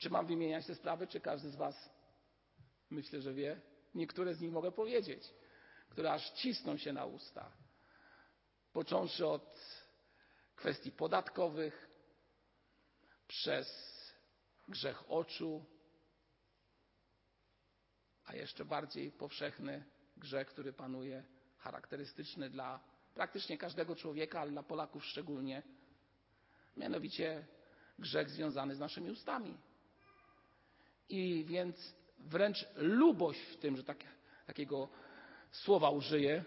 Czy 0.00 0.10
mam 0.10 0.26
wymieniać 0.26 0.66
te 0.66 0.74
sprawy, 0.74 1.06
czy 1.06 1.20
każdy 1.20 1.50
z 1.50 1.56
Was 1.56 1.90
myślę, 2.90 3.20
że 3.22 3.34
wie? 3.34 3.60
Niektóre 3.94 4.34
z 4.34 4.40
nich 4.40 4.52
mogę 4.52 4.72
powiedzieć, 4.72 5.34
które 5.88 6.12
aż 6.12 6.30
cisną 6.30 6.76
się 6.76 6.92
na 6.92 7.04
usta. 7.04 7.52
Począwszy 8.72 9.26
od 9.26 9.60
kwestii 10.56 10.92
podatkowych, 10.92 11.90
przez 13.28 13.68
grzech 14.68 15.10
oczu, 15.10 15.64
a 18.24 18.34
jeszcze 18.34 18.64
bardziej 18.64 19.12
powszechny 19.12 19.84
grzech, 20.16 20.48
który 20.48 20.72
panuje, 20.72 21.24
charakterystyczny 21.58 22.50
dla 22.50 22.80
praktycznie 23.14 23.58
każdego 23.58 23.96
człowieka, 23.96 24.40
ale 24.40 24.50
dla 24.50 24.62
Polaków 24.62 25.04
szczególnie, 25.04 25.62
mianowicie 26.76 27.46
grzech 27.98 28.30
związany 28.30 28.74
z 28.74 28.78
naszymi 28.78 29.10
ustami. 29.10 29.58
I 31.10 31.44
więc 31.44 31.94
wręcz 32.18 32.66
lubość 32.76 33.40
w 33.40 33.56
tym, 33.56 33.76
że 33.76 33.84
tak, 33.84 33.98
takiego 34.46 34.88
słowa 35.52 35.90
użyję, 35.90 36.44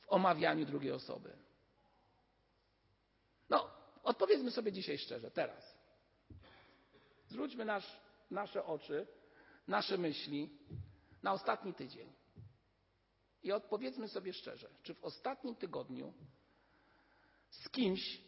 w 0.00 0.08
omawianiu 0.08 0.66
drugiej 0.66 0.92
osoby. 0.92 1.36
No, 3.50 3.70
odpowiedzmy 4.02 4.50
sobie 4.50 4.72
dzisiaj 4.72 4.98
szczerze, 4.98 5.30
teraz. 5.30 5.78
Zwróćmy 7.28 7.64
nasz, 7.64 8.00
nasze 8.30 8.64
oczy 8.64 9.06
nasze 9.68 9.98
myśli 9.98 10.50
na 11.22 11.32
ostatni 11.32 11.74
tydzień. 11.74 12.12
I 13.42 13.52
odpowiedzmy 13.52 14.08
sobie 14.08 14.32
szczerze, 14.32 14.68
czy 14.82 14.94
w 14.94 15.04
ostatnim 15.04 15.54
tygodniu 15.54 16.12
z 17.50 17.68
kimś 17.68 18.20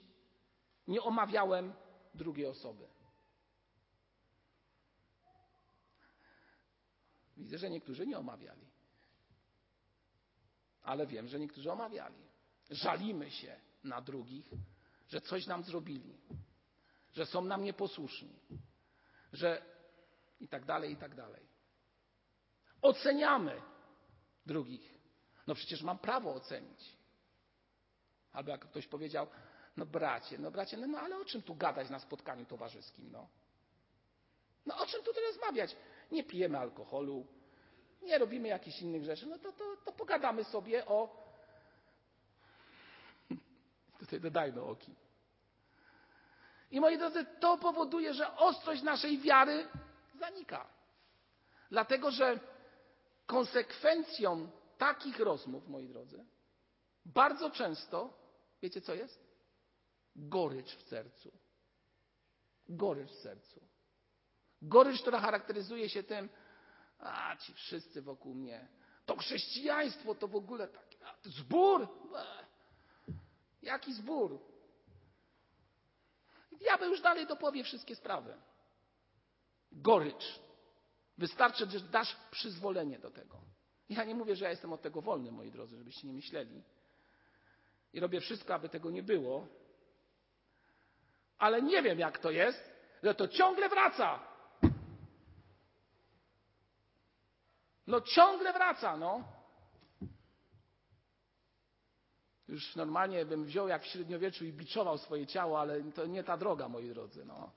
nie 0.88 1.02
omawiałem 1.02 1.72
drugiej 2.14 2.46
osoby. 2.46 2.86
Widzę, 7.40 7.58
że 7.58 7.70
niektórzy 7.70 8.06
nie 8.06 8.18
omawiali. 8.18 8.66
Ale 10.82 11.06
wiem, 11.06 11.28
że 11.28 11.38
niektórzy 11.40 11.72
omawiali. 11.72 12.24
Żalimy 12.70 13.30
się 13.30 13.60
na 13.84 14.00
drugich, 14.00 14.50
że 15.08 15.20
coś 15.20 15.46
nam 15.46 15.64
zrobili, 15.64 16.20
że 17.12 17.26
są 17.26 17.44
nam 17.44 17.64
nieposłuszni, 17.64 18.38
że 19.32 19.62
i 20.40 20.48
tak 20.48 20.64
dalej, 20.64 20.92
i 20.92 20.96
tak 20.96 21.14
dalej. 21.14 21.46
Oceniamy 22.82 23.62
drugich. 24.46 24.94
No 25.46 25.54
przecież 25.54 25.82
mam 25.82 25.98
prawo 25.98 26.34
ocenić. 26.34 26.96
Albo 28.32 28.50
jak 28.50 28.64
ktoś 28.64 28.86
powiedział, 28.86 29.26
no 29.76 29.86
bracie, 29.86 30.38
no 30.38 30.50
bracie, 30.50 30.76
no, 30.76 30.86
no 30.86 30.98
ale 30.98 31.16
o 31.16 31.24
czym 31.24 31.42
tu 31.42 31.54
gadać 31.54 31.90
na 31.90 31.98
spotkaniu 31.98 32.46
towarzyskim, 32.46 33.12
no? 33.12 33.28
No 34.66 34.76
o 34.78 34.86
czym 34.86 35.04
tu 35.04 35.10
rozmawiać? 35.26 35.76
Nie 36.12 36.24
pijemy 36.24 36.58
alkoholu, 36.58 37.26
nie 38.02 38.18
robimy 38.18 38.48
jakichś 38.48 38.82
innych 38.82 39.04
rzeczy, 39.04 39.26
no 39.26 39.38
to, 39.38 39.52
to, 39.52 39.76
to 39.84 39.92
pogadamy 39.92 40.44
sobie 40.44 40.86
o 40.86 41.20
Tutaj 44.00 44.20
dodajmy 44.20 44.62
oki. 44.62 44.94
I 46.70 46.80
moi 46.80 46.98
drodzy, 46.98 47.26
to 47.40 47.58
powoduje, 47.58 48.14
że 48.14 48.36
ostrość 48.36 48.82
naszej 48.82 49.18
wiary 49.18 49.68
zanika. 50.18 50.66
Dlatego, 51.70 52.10
że 52.10 52.40
konsekwencją 53.26 54.50
takich 54.78 55.18
rozmów, 55.18 55.68
moi 55.68 55.88
drodzy, 55.88 56.24
bardzo 57.04 57.50
często, 57.50 58.12
wiecie 58.62 58.80
co 58.80 58.94
jest? 58.94 59.30
Gorycz 60.16 60.76
w 60.76 60.88
sercu. 60.88 61.32
Gorycz 62.68 63.10
w 63.10 63.20
sercu. 63.20 63.69
Gorycz, 64.62 65.00
która 65.00 65.20
charakteryzuje 65.20 65.88
się 65.88 66.02
tym, 66.02 66.28
a 66.98 67.36
ci 67.36 67.54
wszyscy 67.54 68.02
wokół 68.02 68.34
mnie, 68.34 68.68
to 69.06 69.16
chrześcijaństwo 69.16 70.14
to 70.14 70.28
w 70.28 70.36
ogóle 70.36 70.68
taki 70.68 70.98
zbór. 71.24 71.88
Jaki 73.62 73.92
zbór? 73.94 74.38
Diabeł 76.52 76.90
już 76.90 77.00
dalej 77.00 77.26
dopowie 77.26 77.64
wszystkie 77.64 77.96
sprawy. 77.96 78.34
Gorycz. 79.72 80.40
Wystarczy, 81.18 81.70
że 81.70 81.80
dasz 81.80 82.16
przyzwolenie 82.30 82.98
do 82.98 83.10
tego. 83.10 83.40
Ja 83.88 84.04
nie 84.04 84.14
mówię, 84.14 84.36
że 84.36 84.44
ja 84.44 84.50
jestem 84.50 84.72
od 84.72 84.82
tego 84.82 85.02
wolny, 85.02 85.32
moi 85.32 85.50
drodzy, 85.50 85.76
żebyście 85.76 86.06
nie 86.06 86.12
myśleli. 86.12 86.62
I 87.92 88.00
robię 88.00 88.20
wszystko, 88.20 88.54
aby 88.54 88.68
tego 88.68 88.90
nie 88.90 89.02
było. 89.02 89.48
Ale 91.38 91.62
nie 91.62 91.82
wiem, 91.82 91.98
jak 91.98 92.18
to 92.18 92.30
jest, 92.30 92.70
że 93.02 93.14
to 93.14 93.28
ciągle 93.28 93.68
wraca. 93.68 94.29
No 97.90 98.00
ciągle 98.00 98.52
wraca, 98.52 98.96
no. 98.96 99.24
Już 102.48 102.76
normalnie 102.76 103.24
bym 103.24 103.44
wziął 103.44 103.68
jak 103.68 103.82
w 103.82 103.86
średniowieczu 103.86 104.44
i 104.44 104.52
biczował 104.52 104.98
swoje 104.98 105.26
ciało, 105.26 105.60
ale 105.60 105.82
to 105.82 106.06
nie 106.06 106.24
ta 106.24 106.36
droga, 106.36 106.68
moi 106.68 106.88
drodzy. 106.88 107.24
No. 107.24 107.50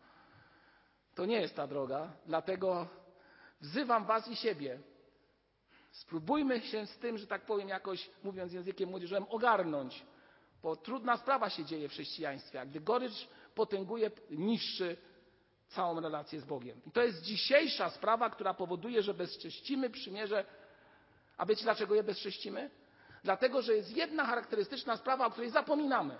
To 1.15 1.25
nie 1.25 1.41
jest 1.41 1.55
ta 1.55 1.67
droga, 1.67 2.11
dlatego 2.25 2.87
wzywam 3.61 4.05
Was 4.05 4.27
i 4.27 4.35
siebie. 4.35 4.79
Spróbujmy 5.91 6.61
się 6.61 6.85
z 6.85 6.97
tym, 6.97 7.17
że 7.17 7.27
tak 7.27 7.45
powiem, 7.45 7.69
jakoś 7.69 8.09
mówiąc 8.23 8.53
językiem 8.53 8.89
młodzieżowym, 8.89 9.25
ogarnąć, 9.29 10.05
bo 10.61 10.75
trudna 10.75 11.17
sprawa 11.17 11.49
się 11.49 11.65
dzieje 11.65 11.89
w 11.89 11.91
chrześcijaństwie. 11.91 12.61
A 12.61 12.65
gdy 12.65 12.79
gorycz 12.79 13.27
potęguje, 13.55 14.11
niszczy 14.29 14.97
całą 15.67 15.99
relację 16.01 16.41
z 16.41 16.45
Bogiem. 16.45 16.81
I 16.87 16.91
to 16.91 17.01
jest 17.01 17.21
dzisiejsza 17.21 17.89
sprawa, 17.89 18.29
która 18.29 18.53
powoduje, 18.53 19.03
że 19.03 19.13
bezcześcimy 19.13 19.89
przymierze. 19.89 20.45
A 21.37 21.45
wiecie 21.45 21.63
dlaczego 21.63 21.95
je 21.95 22.03
bezcześcimy? 22.03 22.69
Dlatego, 23.23 23.61
że 23.61 23.73
jest 23.73 23.97
jedna 23.97 24.25
charakterystyczna 24.25 24.97
sprawa, 24.97 25.25
o 25.25 25.31
której 25.31 25.49
zapominamy. 25.49 26.17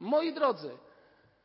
Moi 0.00 0.32
drodzy, 0.32 0.78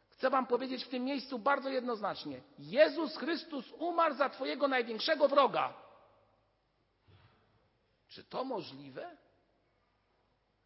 chcę 0.10 0.30
Wam 0.30 0.48
powiedzieć 0.48 0.86
w 0.86 0.90
tym 0.90 1.04
miejscu 1.04 1.40
bardzo 1.40 1.70
jednoznacznie: 1.70 2.42
Jezus 2.60 3.18
Chrystus 3.18 3.72
umarł 3.72 4.16
za 4.16 4.30
Twojego 4.30 4.68
największego 4.68 5.28
wroga. 5.28 5.74
Czy 8.08 8.24
to 8.24 8.44
możliwe? 8.44 9.18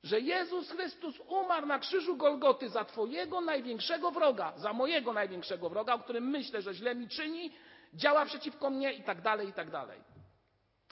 Że 0.04 0.20
Jezus 0.20 0.72
Chrystus 0.72 1.20
umarł 1.28 1.68
na 1.68 1.80
krzyżu 1.80 2.18
Golgoty 2.18 2.70
za 2.70 2.86
Twojego 2.86 3.42
największego 3.42 4.12
wroga, 4.12 4.58
za 4.58 4.74
mojego 4.74 5.14
największego 5.14 5.70
wroga, 5.70 5.94
o 5.94 6.00
którym 6.00 6.30
myślę, 6.30 6.62
że 6.62 6.74
źle 6.74 6.96
mi 6.96 7.08
czyni, 7.08 7.52
działa 7.94 8.26
przeciwko 8.26 8.70
mnie 8.70 8.94
i 8.94 9.04
tak 9.04 9.22
dalej, 9.22 9.50
i 9.50 9.54
tak 9.54 9.72
dalej. 9.72 10.02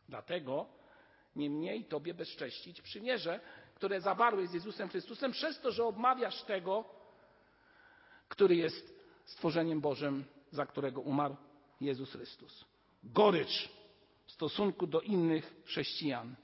Dlatego 0.10 0.66
niemniej 1.36 1.86
Tobie 1.86 2.14
bezcześcić 2.14 2.82
przymierze, 2.82 3.40
które 3.76 4.02
zawarłeś 4.02 4.50
z 4.50 4.54
Jezusem 4.54 4.90
Chrystusem, 4.90 5.32
przez 5.32 5.62
to, 5.62 5.72
że 5.72 5.86
obmawiasz 5.86 6.44
tego, 6.44 6.86
który 8.30 8.56
jest 8.56 8.96
stworzeniem 9.26 9.82
Bożym, 9.82 10.26
za 10.52 10.66
którego 10.66 11.02
umarł 11.02 11.36
Jezus 11.82 12.12
Chrystus. 12.12 12.66
Gorycz 13.04 13.70
w 14.26 14.32
stosunku 14.32 14.88
do 14.88 15.02
innych 15.02 15.56
chrześcijan 15.66 16.36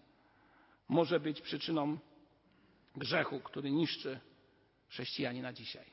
może 0.89 1.19
być 1.19 1.41
przyczyną 1.41 1.97
grzechu, 2.95 3.39
który 3.39 3.71
niszczy 3.71 4.19
chrześcijanina 4.89 5.54
dzisiaj. 5.54 5.91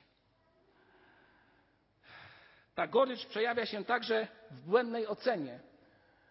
Ta 2.75 2.87
gorycz 2.87 3.27
przejawia 3.27 3.67
się 3.67 3.85
także 3.85 4.29
w 4.51 4.61
błędnej 4.61 5.07
ocenie, 5.07 5.61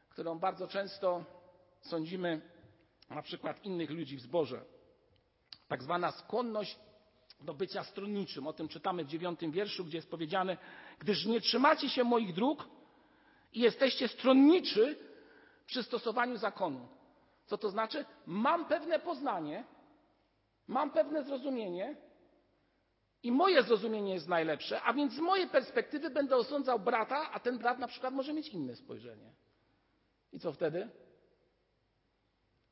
którą 0.09 0.39
bardzo 0.39 0.67
często 0.67 1.25
sądzimy 1.81 2.41
na 3.09 3.21
przykład 3.21 3.65
innych 3.65 3.89
ludzi 3.89 4.17
w 4.17 4.21
zborze. 4.21 4.65
Tak 5.67 5.83
zwana 5.83 6.11
skłonność 6.11 6.79
do 7.41 7.53
bycia 7.53 7.83
stronniczym. 7.83 8.47
O 8.47 8.53
tym 8.53 8.67
czytamy 8.67 9.03
w 9.03 9.07
dziewiątym 9.07 9.51
wierszu, 9.51 9.85
gdzie 9.85 9.97
jest 9.97 10.09
powiedziane, 10.09 10.57
gdyż 10.99 11.25
nie 11.25 11.41
trzymacie 11.41 11.89
się 11.89 12.03
moich 12.03 12.33
dróg 12.33 12.69
i 13.53 13.59
jesteście 13.59 14.07
stronniczy 14.07 14.97
przy 15.65 15.83
stosowaniu 15.83 16.37
zakonu. 16.37 16.87
Co 17.45 17.57
to 17.57 17.69
znaczy? 17.69 18.05
Mam 18.25 18.65
pewne 18.65 18.99
poznanie, 18.99 19.63
mam 20.67 20.91
pewne 20.91 21.23
zrozumienie 21.23 21.95
i 23.23 23.31
moje 23.31 23.63
zrozumienie 23.63 24.13
jest 24.13 24.27
najlepsze, 24.27 24.81
a 24.81 24.93
więc 24.93 25.13
z 25.13 25.19
mojej 25.19 25.47
perspektywy 25.47 26.09
będę 26.09 26.35
osądzał 26.35 26.79
brata, 26.79 27.31
a 27.31 27.39
ten 27.39 27.57
brat 27.57 27.79
na 27.79 27.87
przykład 27.87 28.13
może 28.13 28.33
mieć 28.33 28.47
inne 28.47 28.75
spojrzenie. 28.75 29.31
I 30.31 30.39
co 30.39 30.51
wtedy? 30.51 30.89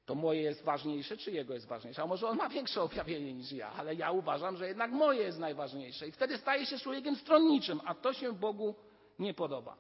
To 0.05 0.15
moje 0.15 0.41
jest 0.41 0.63
ważniejsze, 0.63 1.17
czy 1.17 1.31
jego 1.31 1.53
jest 1.53 1.67
ważniejsze? 1.67 2.01
A 2.01 2.07
może 2.07 2.27
on 2.27 2.37
ma 2.37 2.49
większe 2.49 2.81
objawienie 2.81 3.33
niż 3.33 3.51
ja, 3.51 3.71
ale 3.71 3.95
ja 3.95 4.11
uważam, 4.11 4.57
że 4.57 4.67
jednak 4.67 4.91
moje 4.91 5.23
jest 5.23 5.39
najważniejsze. 5.39 6.07
I 6.07 6.11
wtedy 6.11 6.37
staje 6.37 6.65
się 6.65 6.77
człowiekiem 6.77 7.15
stronniczym, 7.15 7.81
a 7.85 7.95
to 7.95 8.13
się 8.13 8.33
Bogu 8.33 8.75
nie 9.19 9.33
podoba. 9.33 9.77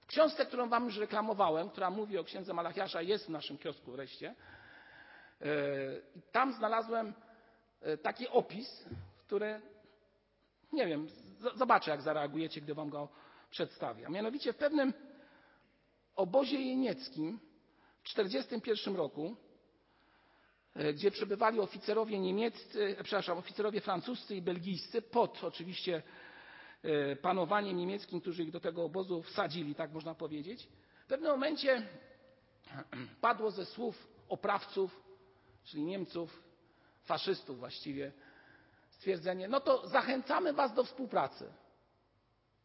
W 0.00 0.06
książce, 0.06 0.46
którą 0.46 0.68
Wam 0.68 0.84
już 0.84 0.96
reklamowałem, 0.96 1.70
która 1.70 1.90
mówi 1.90 2.18
o 2.18 2.24
księdze 2.24 2.54
Malachiasza, 2.54 3.02
jest 3.02 3.26
w 3.26 3.28
naszym 3.28 3.58
kiosku 3.58 3.92
wreszcie. 3.92 4.34
Tam 6.32 6.52
znalazłem 6.52 7.14
taki 8.02 8.28
opis, 8.28 8.84
który, 9.26 9.60
nie 10.72 10.86
wiem, 10.86 11.08
zobaczę 11.54 11.90
jak 11.90 12.02
zareagujecie, 12.02 12.60
gdy 12.60 12.74
Wam 12.74 12.90
go 12.90 13.08
przedstawię. 13.50 14.08
Mianowicie 14.08 14.52
w 14.52 14.56
pewnym 14.56 14.92
obozie 16.16 16.60
jenieckim 16.60 17.40
w 18.00 18.08
1941 18.08 18.96
roku, 18.96 19.36
gdzie 20.94 21.10
przebywali 21.10 21.60
oficerowie 21.60 22.18
niemieccy, 22.18 22.96
przepraszam, 23.02 23.38
oficerowie 23.38 23.80
francuscy 23.80 24.36
i 24.36 24.42
belgijscy 24.42 25.02
pod 25.02 25.44
oczywiście 25.44 26.02
panowaniem 27.22 27.76
niemieckim, 27.76 28.20
którzy 28.20 28.42
ich 28.42 28.50
do 28.50 28.60
tego 28.60 28.84
obozu 28.84 29.22
wsadzili, 29.22 29.74
tak 29.74 29.92
można 29.92 30.14
powiedzieć. 30.14 30.68
W 31.04 31.06
pewnym 31.06 31.30
momencie 31.30 31.88
padło 33.20 33.50
ze 33.50 33.66
słów 33.66 34.08
oprawców, 34.28 35.02
czyli 35.64 35.82
Niemców, 35.82 36.43
faszystów 37.04 37.58
właściwie, 37.58 38.12
stwierdzenie, 38.90 39.48
no 39.48 39.60
to 39.60 39.88
zachęcamy 39.88 40.52
was 40.52 40.74
do 40.74 40.84
współpracy. 40.84 41.52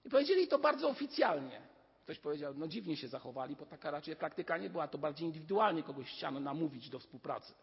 I 0.05 0.09
powiedzieli 0.09 0.47
to 0.47 0.59
bardzo 0.59 0.89
oficjalnie. 0.89 1.61
Ktoś 2.03 2.19
powiedział, 2.19 2.53
no 2.57 2.67
dziwnie 2.67 2.97
się 2.97 3.07
zachowali, 3.07 3.55
bo 3.55 3.65
taka 3.65 3.91
raczej 3.91 4.15
praktyka 4.15 4.57
nie 4.57 4.69
była, 4.69 4.87
to 4.87 4.97
bardziej 4.97 5.27
indywidualnie 5.27 5.83
kogoś 5.83 6.11
chciano 6.11 6.39
namówić 6.39 6.89
do 6.89 6.99
współpracy. 6.99 7.53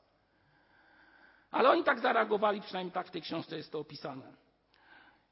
Ale 1.50 1.70
oni 1.70 1.84
tak 1.84 2.00
zareagowali, 2.00 2.60
przynajmniej 2.60 2.92
tak 2.92 3.06
w 3.06 3.10
tej 3.10 3.22
książce 3.22 3.56
jest 3.56 3.72
to 3.72 3.78
opisane. 3.78 4.32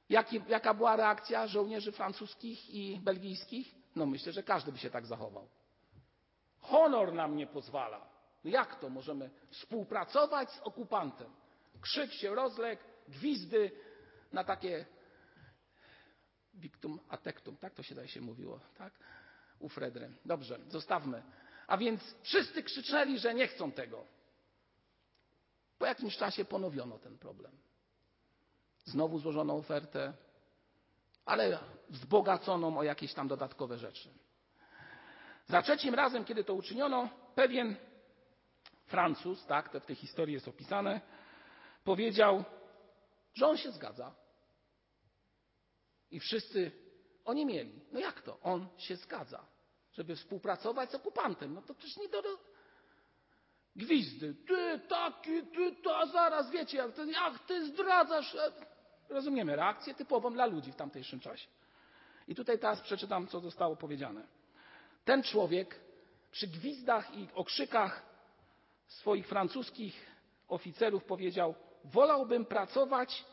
Jaki, 0.09 0.42
jaka 0.48 0.74
była 0.74 0.96
reakcja 0.96 1.46
żołnierzy 1.46 1.92
francuskich 1.92 2.70
i 2.70 3.00
belgijskich? 3.00 3.74
No 3.96 4.07
myślę, 4.07 4.33
że 4.33 4.42
każdy 4.42 4.72
by 4.72 4.78
się 4.78 4.90
tak 4.90 5.07
zachował. 5.07 5.48
Honor 6.61 7.12
nam 7.12 7.37
nie 7.37 7.46
pozwala. 7.46 8.13
No 8.44 8.50
jak 8.50 8.80
to 8.80 8.90
możemy 8.90 9.30
współpracować 9.50 10.50
z 10.50 10.61
okupantem? 10.61 11.30
Krzyk 11.80 12.12
się 12.12 12.35
rozległ, 12.35 12.83
gwizdy 13.09 13.70
na 14.33 14.44
takie 14.44 14.87
victum 16.54 17.00
atectum, 17.09 17.57
tak 17.57 17.74
to 17.74 17.83
się 17.83 17.94
daje 17.94 18.09
się 18.09 18.20
mówiło, 18.20 18.61
tak? 18.78 18.92
U 19.59 19.68
Fredry. 19.68 20.12
Dobrze, 20.24 20.59
zostawmy. 20.68 21.22
A 21.66 21.76
więc 21.76 22.14
wszyscy 22.22 22.62
krzyczeli, 22.62 23.18
że 23.18 23.35
nie 23.35 23.48
chcą 23.48 23.72
tego. 23.72 24.04
Po 25.78 25.87
jakimś 25.87 26.16
czasie 26.16 26.44
ponowiono 26.44 26.98
ten 26.98 27.18
problem. 27.18 27.52
Znowu 28.85 29.18
złożono 29.18 29.57
ofertę, 29.57 30.12
ale 31.24 31.59
wzbogaconą 31.90 32.78
o 32.78 32.83
jakieś 32.83 33.14
tam 33.14 33.28
dodatkowe 33.28 33.78
rzeczy. 33.78 34.09
Za 35.46 35.62
trzecim 35.62 35.94
razem, 35.94 36.24
kiedy 36.24 36.44
to 36.44 36.54
uczyniono, 36.54 37.09
pewien 37.35 37.76
Francuz, 38.87 39.47
tak, 39.47 39.68
to 39.68 39.81
w 39.81 39.87
tej 39.87 39.97
historii 39.97 40.35
jest 40.35 40.49
opisane, 40.49 41.01
powiedział, 41.85 42.44
że 43.35 43.47
on 43.47 43.57
się 43.57 43.73
zgadza. 43.73 44.14
I 46.11 46.20
wszyscy 46.20 46.73
oni 47.25 47.47
mieli. 47.47 47.81
No 47.92 48.01
jak 48.01 48.23
to? 48.23 48.40
On 48.40 48.68
się 48.79 48.97
zgadza, 48.97 49.47
żeby 49.92 50.16
współpracować 50.16 50.90
z 50.90 50.94
okupantem. 50.94 51.55
No 51.55 51.62
to 51.62 51.75
przecież 51.75 51.97
nie 51.97 52.09
do. 52.09 52.23
Gwizdy. 53.77 54.35
Ty 54.47 54.81
taki, 54.88 55.42
ty 55.42 55.77
to, 55.83 56.07
zaraz 56.07 56.51
wiecie, 56.51 56.79
jak 56.79 56.92
ty, 56.92 57.07
jak 57.11 57.38
ty 57.38 57.66
zdradzasz. 57.66 58.37
rozumiemy 59.09 59.57
reakcję 59.57 59.94
typową 59.94 60.33
dla 60.33 60.47
ludzi 60.47 60.73
w 60.73 60.77
tamtejszym 60.77 61.20
czasie. 61.20 61.49
I 62.29 62.35
tutaj 62.35 62.59
teraz 62.59 62.81
przeczytam, 62.81 63.27
co 63.27 63.40
zostało 63.40 63.77
powiedziane. 63.77 64.27
Ten 65.05 65.23
człowiek 65.23 65.81
przy 66.31 66.47
gwizdach 66.47 67.14
i 67.14 67.29
okrzykach 67.35 68.13
swoich 68.87 69.29
francuskich 69.29 70.07
oficerów 70.49 71.05
powiedział: 71.05 71.55
Wolałbym 71.85 72.44
pracować 72.44 73.25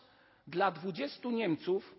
dla 0.48 0.72
dwudziestu 0.72 1.32
Niemców 1.32 1.96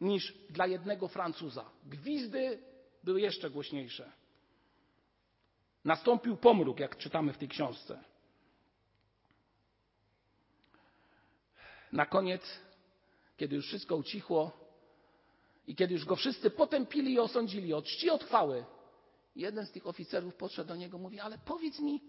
niż 0.00 0.34
dla 0.50 0.66
jednego 0.66 1.08
Francuza. 1.08 1.70
Gwizdy 1.84 2.62
były 3.04 3.20
jeszcze 3.20 3.50
głośniejsze. 3.50 4.12
Nastąpił 5.84 6.36
pomruk, 6.36 6.80
jak 6.80 6.96
czytamy 6.96 7.32
w 7.32 7.38
tej 7.38 7.48
książce. 7.48 8.04
Na 11.92 12.06
koniec, 12.06 12.42
kiedy 13.36 13.56
już 13.56 13.66
wszystko 13.66 13.96
ucichło 13.96 14.52
i 15.66 15.74
kiedy 15.74 15.94
już 15.94 16.04
go 16.04 16.16
wszyscy 16.16 16.50
potępili 16.50 17.12
i 17.12 17.18
osądzili 17.18 17.74
od 17.74 17.84
czci 17.84 18.10
od 18.10 18.24
chwały, 18.24 18.64
jeden 19.36 19.66
z 19.66 19.72
tych 19.72 19.86
oficerów 19.86 20.34
podszedł 20.34 20.68
do 20.68 20.76
niego 20.76 20.98
i 20.98 21.00
mówi, 21.00 21.20
ale 21.20 21.38
powiedz 21.38 21.80
mi, 21.80 22.00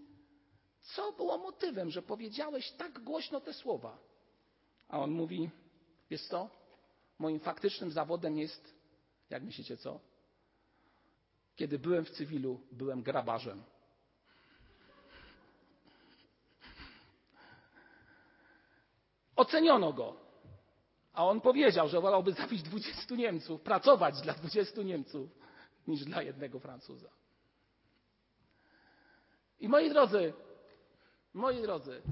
co 0.82 1.12
było 1.12 1.38
motywem, 1.38 1.90
że 1.90 2.02
powiedziałeś 2.02 2.70
tak 2.70 2.98
głośno 2.98 3.40
te 3.40 3.52
słowa? 3.52 3.98
A 4.88 4.98
on 4.98 5.10
mówi, 5.10 5.50
wiesz 6.10 6.26
co, 6.26 6.50
moim 7.18 7.40
faktycznym 7.40 7.90
zawodem 7.90 8.38
jest, 8.38 8.74
jak 9.30 9.42
myślicie 9.42 9.76
co? 9.76 10.00
Kiedy 11.56 11.78
byłem 11.78 12.04
w 12.04 12.10
cywilu, 12.10 12.60
byłem 12.72 13.02
grabarzem. 13.02 13.62
Oceniono 19.36 19.92
go. 19.92 20.16
A 21.12 21.26
on 21.26 21.40
powiedział, 21.40 21.88
że 21.88 22.00
wolałby 22.00 22.32
zabić 22.42 22.62
20 22.62 23.14
Niemców, 23.14 23.60
pracować 23.60 24.20
dla 24.20 24.34
20 24.34 24.82
Niemców, 24.82 25.30
niż 25.86 26.04
dla 26.04 26.22
jednego 26.22 26.60
Francuza. 26.60 27.08
I 29.60 29.68
moi 29.68 29.90
drodzy, 29.90 30.32
moi 31.34 31.62
drodzy, 31.62 32.02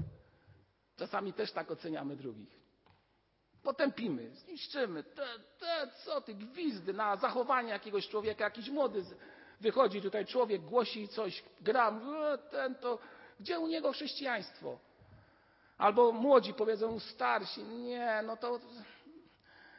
czasami 0.95 1.33
też 1.33 1.51
tak 1.51 1.71
oceniamy 1.71 2.15
drugich. 2.15 2.61
Potępimy, 3.63 4.35
zniszczymy. 4.35 5.03
Te, 5.03 5.27
te, 5.59 5.87
co 6.05 6.21
ty, 6.21 6.33
gwizdy 6.33 6.93
na 6.93 7.15
zachowanie 7.15 7.69
jakiegoś 7.69 8.07
człowieka, 8.07 8.43
jakiś 8.43 8.69
młody 8.69 9.03
wychodzi 9.61 10.01
tutaj 10.01 10.25
człowiek, 10.25 10.61
głosi 10.61 11.07
coś, 11.07 11.43
gra, 11.61 11.89
e, 11.89 12.37
ten 12.37 12.75
to, 12.75 12.99
gdzie 13.39 13.59
u 13.59 13.67
niego 13.67 13.91
chrześcijaństwo? 13.91 14.79
Albo 15.77 16.11
młodzi 16.11 16.53
powiedzą, 16.53 16.99
starsi, 16.99 17.63
nie, 17.63 18.23
no 18.25 18.37
to... 18.37 18.59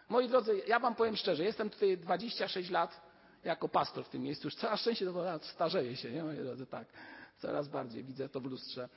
Moi 0.08 0.28
drodzy, 0.28 0.62
ja 0.66 0.78
wam 0.78 0.94
powiem 0.94 1.16
szczerze, 1.16 1.44
jestem 1.44 1.70
tutaj 1.70 1.98
26 1.98 2.70
lat 2.70 3.00
jako 3.44 3.68
pastor 3.68 4.04
w 4.04 4.08
tym 4.08 4.22
miejscu, 4.22 4.46
już 4.46 4.54
coraz 4.54 4.82
częściej 4.82 5.08
to 5.08 5.38
starzeję 5.38 5.96
się, 5.96 6.10
nie, 6.10 6.24
moi 6.24 6.36
drodzy, 6.36 6.66
tak, 6.66 6.88
coraz 7.38 7.68
bardziej 7.68 8.04
widzę 8.04 8.28
to 8.28 8.40
w 8.40 8.44
lustrze. 8.44 8.88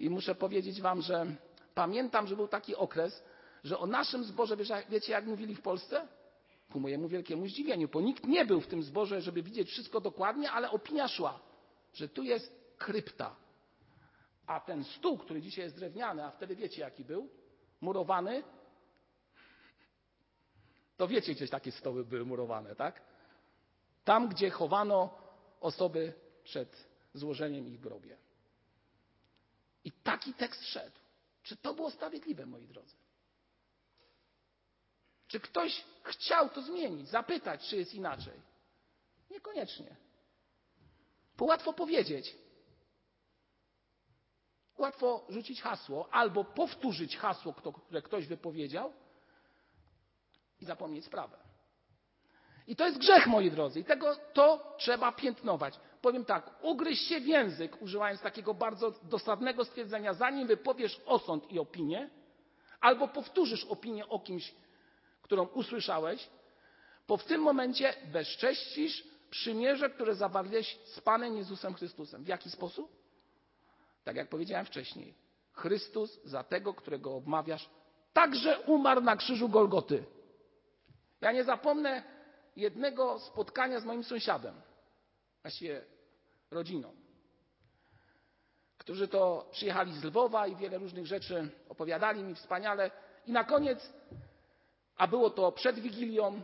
I 0.00 0.10
muszę 0.10 0.34
powiedzieć 0.34 0.80
wam, 0.80 1.02
że 1.02 1.26
pamiętam, 1.74 2.26
że 2.26 2.36
był 2.36 2.48
taki 2.48 2.76
okres, 2.76 3.22
że 3.64 3.78
o 3.78 3.86
naszym 3.86 4.24
zborze, 4.24 4.56
wiecie 4.88 5.12
jak 5.12 5.26
mówili 5.26 5.54
w 5.54 5.62
Polsce? 5.62 6.08
Ku 6.72 6.80
mojemu 6.80 7.08
wielkiemu 7.08 7.46
zdziwieniu, 7.46 7.88
bo 7.88 8.00
nikt 8.00 8.26
nie 8.26 8.44
był 8.44 8.60
w 8.60 8.66
tym 8.66 8.82
zborze, 8.82 9.20
żeby 9.20 9.42
widzieć 9.42 9.68
wszystko 9.68 10.00
dokładnie, 10.00 10.50
ale 10.50 10.70
opinia 10.70 11.08
szła, 11.08 11.40
że 11.94 12.08
tu 12.08 12.22
jest 12.22 12.74
krypta. 12.78 13.36
A 14.46 14.60
ten 14.60 14.84
stół, 14.84 15.18
który 15.18 15.40
dzisiaj 15.42 15.64
jest 15.64 15.76
drewniany, 15.76 16.24
a 16.24 16.30
wtedy 16.30 16.56
wiecie 16.56 16.80
jaki 16.80 17.04
był? 17.04 17.28
Murowany. 17.80 18.42
To 20.96 21.08
wiecie, 21.08 21.34
gdzieś 21.34 21.50
takie 21.50 21.72
stoły 21.72 22.04
były 22.04 22.24
murowane, 22.24 22.74
tak? 22.74 23.02
Tam, 24.04 24.28
gdzie 24.28 24.50
chowano 24.50 25.18
osoby 25.60 26.12
przed 26.44 26.88
złożeniem 27.14 27.68
ich 27.68 27.78
w 27.78 27.82
grobie. 27.82 28.16
I 29.84 29.92
taki 29.92 30.34
tekst 30.34 30.64
szedł. 30.64 30.98
Czy 31.42 31.56
to 31.56 31.74
było 31.74 31.90
sprawiedliwe, 31.90 32.46
moi 32.46 32.66
drodzy? 32.66 32.96
Czy 35.26 35.40
ktoś 35.40 35.84
chciał 36.02 36.48
to 36.50 36.62
zmienić, 36.62 37.08
zapytać, 37.08 37.68
czy 37.68 37.76
jest 37.76 37.94
inaczej? 37.94 38.40
Niekoniecznie. 39.30 39.96
Bo 41.36 41.44
łatwo 41.44 41.72
powiedzieć. 41.72 42.36
Łatwo 44.78 45.26
rzucić 45.28 45.62
hasło 45.62 46.08
albo 46.12 46.44
powtórzyć 46.44 47.16
hasło, 47.16 47.54
które 47.86 48.02
ktoś 48.02 48.26
wypowiedział 48.26 48.92
i 50.60 50.64
zapomnieć 50.64 51.04
sprawę. 51.04 51.49
I 52.70 52.76
to 52.76 52.86
jest 52.86 52.98
grzech, 52.98 53.26
moi 53.26 53.50
drodzy, 53.50 53.80
i 53.80 53.84
tego 53.84 54.16
to 54.32 54.74
trzeba 54.78 55.12
piętnować. 55.12 55.74
Powiem 56.02 56.24
tak, 56.24 56.50
ugryź 56.62 57.00
się 57.00 57.20
w 57.20 57.26
język, 57.26 57.82
używając 57.82 58.20
takiego 58.20 58.54
bardzo 58.54 58.92
dosadnego 59.02 59.64
stwierdzenia, 59.64 60.14
zanim 60.14 60.46
wypowiesz 60.46 61.00
osąd 61.06 61.52
i 61.52 61.58
opinię, 61.58 62.10
albo 62.80 63.08
powtórzysz 63.08 63.64
opinię 63.64 64.08
o 64.08 64.18
kimś, 64.18 64.54
którą 65.22 65.46
usłyszałeś, 65.46 66.28
bo 67.08 67.16
w 67.16 67.24
tym 67.24 67.40
momencie 67.40 67.94
bezcześcisz 68.12 69.04
przymierze, 69.30 69.90
które 69.90 70.14
zawarłeś 70.14 70.78
z 70.84 71.00
Panem 71.00 71.36
Jezusem 71.36 71.74
Chrystusem. 71.74 72.24
W 72.24 72.28
jaki 72.28 72.50
sposób? 72.50 72.90
Tak 74.04 74.16
jak 74.16 74.28
powiedziałem 74.28 74.66
wcześniej. 74.66 75.14
Chrystus 75.52 76.20
za 76.24 76.44
tego, 76.44 76.74
którego 76.74 77.14
obmawiasz, 77.14 77.70
także 78.12 78.60
umarł 78.60 79.00
na 79.00 79.16
krzyżu 79.16 79.48
Golgoty. 79.48 80.04
Ja 81.20 81.32
nie 81.32 81.44
zapomnę 81.44 82.19
jednego 82.60 83.18
spotkania 83.18 83.80
z 83.80 83.84
moim 83.84 84.04
sąsiadem, 84.04 84.54
właściwie 85.42 85.84
rodziną, 86.50 86.92
którzy 88.78 89.08
to 89.08 89.48
przyjechali 89.52 89.92
z 89.92 90.04
Lwowa 90.04 90.46
i 90.46 90.56
wiele 90.56 90.78
różnych 90.78 91.06
rzeczy 91.06 91.48
opowiadali 91.68 92.22
mi 92.22 92.34
wspaniale. 92.34 92.90
I 93.26 93.32
na 93.32 93.44
koniec 93.44 93.92
a 95.00 95.06
było 95.06 95.30
to 95.30 95.52
przed 95.52 95.78
Wigilią. 95.78 96.42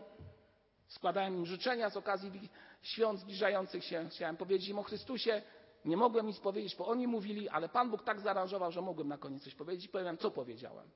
Składałem 0.88 1.36
im 1.36 1.46
życzenia 1.46 1.90
z 1.90 1.96
okazji 1.96 2.50
świąt 2.82 3.20
zbliżających 3.20 3.84
się. 3.84 4.08
Chciałem 4.10 4.36
powiedzieć 4.36 4.68
im 4.68 4.78
o 4.78 4.82
Chrystusie. 4.82 5.42
Nie 5.84 5.96
mogłem 5.96 6.26
nic 6.26 6.40
powiedzieć, 6.40 6.76
bo 6.76 6.86
oni 6.86 7.06
mówili, 7.06 7.48
ale 7.48 7.68
Pan 7.68 7.90
Bóg 7.90 8.04
tak 8.04 8.20
zaaranżował, 8.20 8.72
że 8.72 8.82
mogłem 8.82 9.08
na 9.08 9.18
koniec 9.18 9.44
coś 9.44 9.54
powiedzieć 9.54 9.84
i 9.84 9.88
powiem, 9.88 10.18
co 10.18 10.30
powiedziałem. 10.30 10.90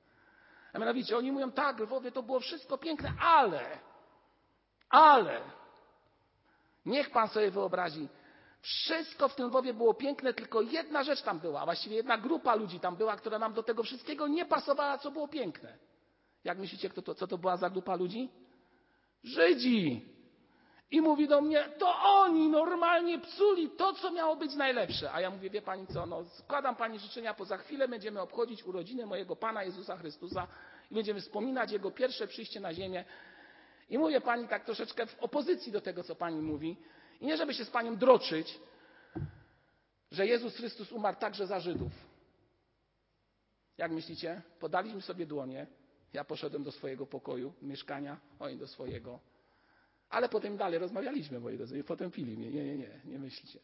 A 0.73 0.79
mianowicie 0.79 1.17
oni 1.17 1.31
mówią, 1.31 1.51
tak, 1.51 1.79
Lwowie, 1.79 2.11
to 2.11 2.23
było 2.23 2.39
wszystko 2.39 2.77
piękne, 2.77 3.13
ale, 3.19 3.79
ale, 4.91 5.41
niech 6.85 7.09
Pan 7.09 7.27
sobie 7.27 7.51
wyobrazi, 7.51 8.07
wszystko 8.61 9.27
w 9.27 9.35
tym 9.35 9.47
Lwowie 9.47 9.73
było 9.73 9.93
piękne, 9.93 10.33
tylko 10.33 10.61
jedna 10.61 11.03
rzecz 11.03 11.21
tam 11.21 11.39
była, 11.39 11.65
właściwie 11.65 11.95
jedna 11.95 12.17
grupa 12.17 12.55
ludzi 12.55 12.79
tam 12.79 12.95
była, 12.95 13.15
która 13.15 13.39
nam 13.39 13.53
do 13.53 13.63
tego 13.63 13.83
wszystkiego 13.83 14.27
nie 14.27 14.45
pasowała, 14.45 14.97
co 14.97 15.11
było 15.11 15.27
piękne. 15.27 15.77
Jak 16.43 16.57
myślicie, 16.57 16.89
kto 16.89 17.01
to, 17.01 17.15
co 17.15 17.27
to 17.27 17.37
była 17.37 17.57
za 17.57 17.69
grupa 17.69 17.95
ludzi? 17.95 18.29
Żydzi. 19.23 20.05
I 20.91 21.01
mówi 21.01 21.27
do 21.27 21.41
mnie, 21.41 21.63
to 21.77 21.95
oni 22.03 22.47
normalnie 22.49 23.19
psuli 23.19 23.69
to, 23.69 23.93
co 23.93 24.11
miało 24.11 24.35
być 24.35 24.55
najlepsze. 24.55 25.11
A 25.11 25.21
ja 25.21 25.29
mówię, 25.29 25.49
wie 25.49 25.61
pani 25.61 25.87
co, 25.87 26.05
no 26.05 26.23
składam 26.25 26.75
pani 26.75 26.99
życzenia, 26.99 27.33
bo 27.33 27.45
za 27.45 27.57
chwilę 27.57 27.87
będziemy 27.87 28.21
obchodzić 28.21 28.63
urodziny 28.63 29.05
mojego 29.05 29.35
Pana 29.35 29.63
Jezusa 29.63 29.97
Chrystusa 29.97 30.47
i 30.91 30.95
będziemy 30.95 31.21
wspominać 31.21 31.71
Jego 31.71 31.91
pierwsze 31.91 32.27
przyjście 32.27 32.59
na 32.59 32.73
ziemię. 32.73 33.05
I 33.91 33.97
mówię 33.97 34.21
pani 34.21 34.47
tak 34.47 34.65
troszeczkę 34.65 35.05
w 35.05 35.19
opozycji 35.19 35.71
do 35.71 35.81
tego, 35.81 36.03
co 36.03 36.15
pani 36.15 36.41
mówi. 36.41 36.77
I 37.21 37.25
nie 37.25 37.37
żeby 37.37 37.53
się 37.53 37.65
z 37.65 37.69
panią 37.69 37.97
droczyć, 37.97 38.59
że 40.11 40.27
Jezus 40.27 40.55
Chrystus 40.55 40.91
umarł 40.91 41.17
także 41.19 41.47
za 41.47 41.59
Żydów. 41.59 41.91
Jak 43.77 43.91
myślicie? 43.91 44.41
Podaliśmy 44.59 45.01
sobie 45.01 45.25
dłonie, 45.25 45.67
ja 46.13 46.23
poszedłem 46.23 46.63
do 46.63 46.71
swojego 46.71 47.05
pokoju, 47.05 47.53
mieszkania, 47.61 48.19
oni 48.39 48.57
do 48.57 48.67
swojego. 48.67 49.19
Ale 50.09 50.29
potem 50.29 50.57
dalej 50.57 50.79
rozmawialiśmy, 50.79 51.39
moi 51.39 51.57
drodzy, 51.57 51.79
i 51.79 51.83
potem 51.83 52.11
pili 52.11 52.37
mnie. 52.37 52.51
Nie, 52.51 52.63
nie, 52.63 52.77
nie, 52.77 53.01
nie 53.05 53.19
myślicie. 53.19 53.59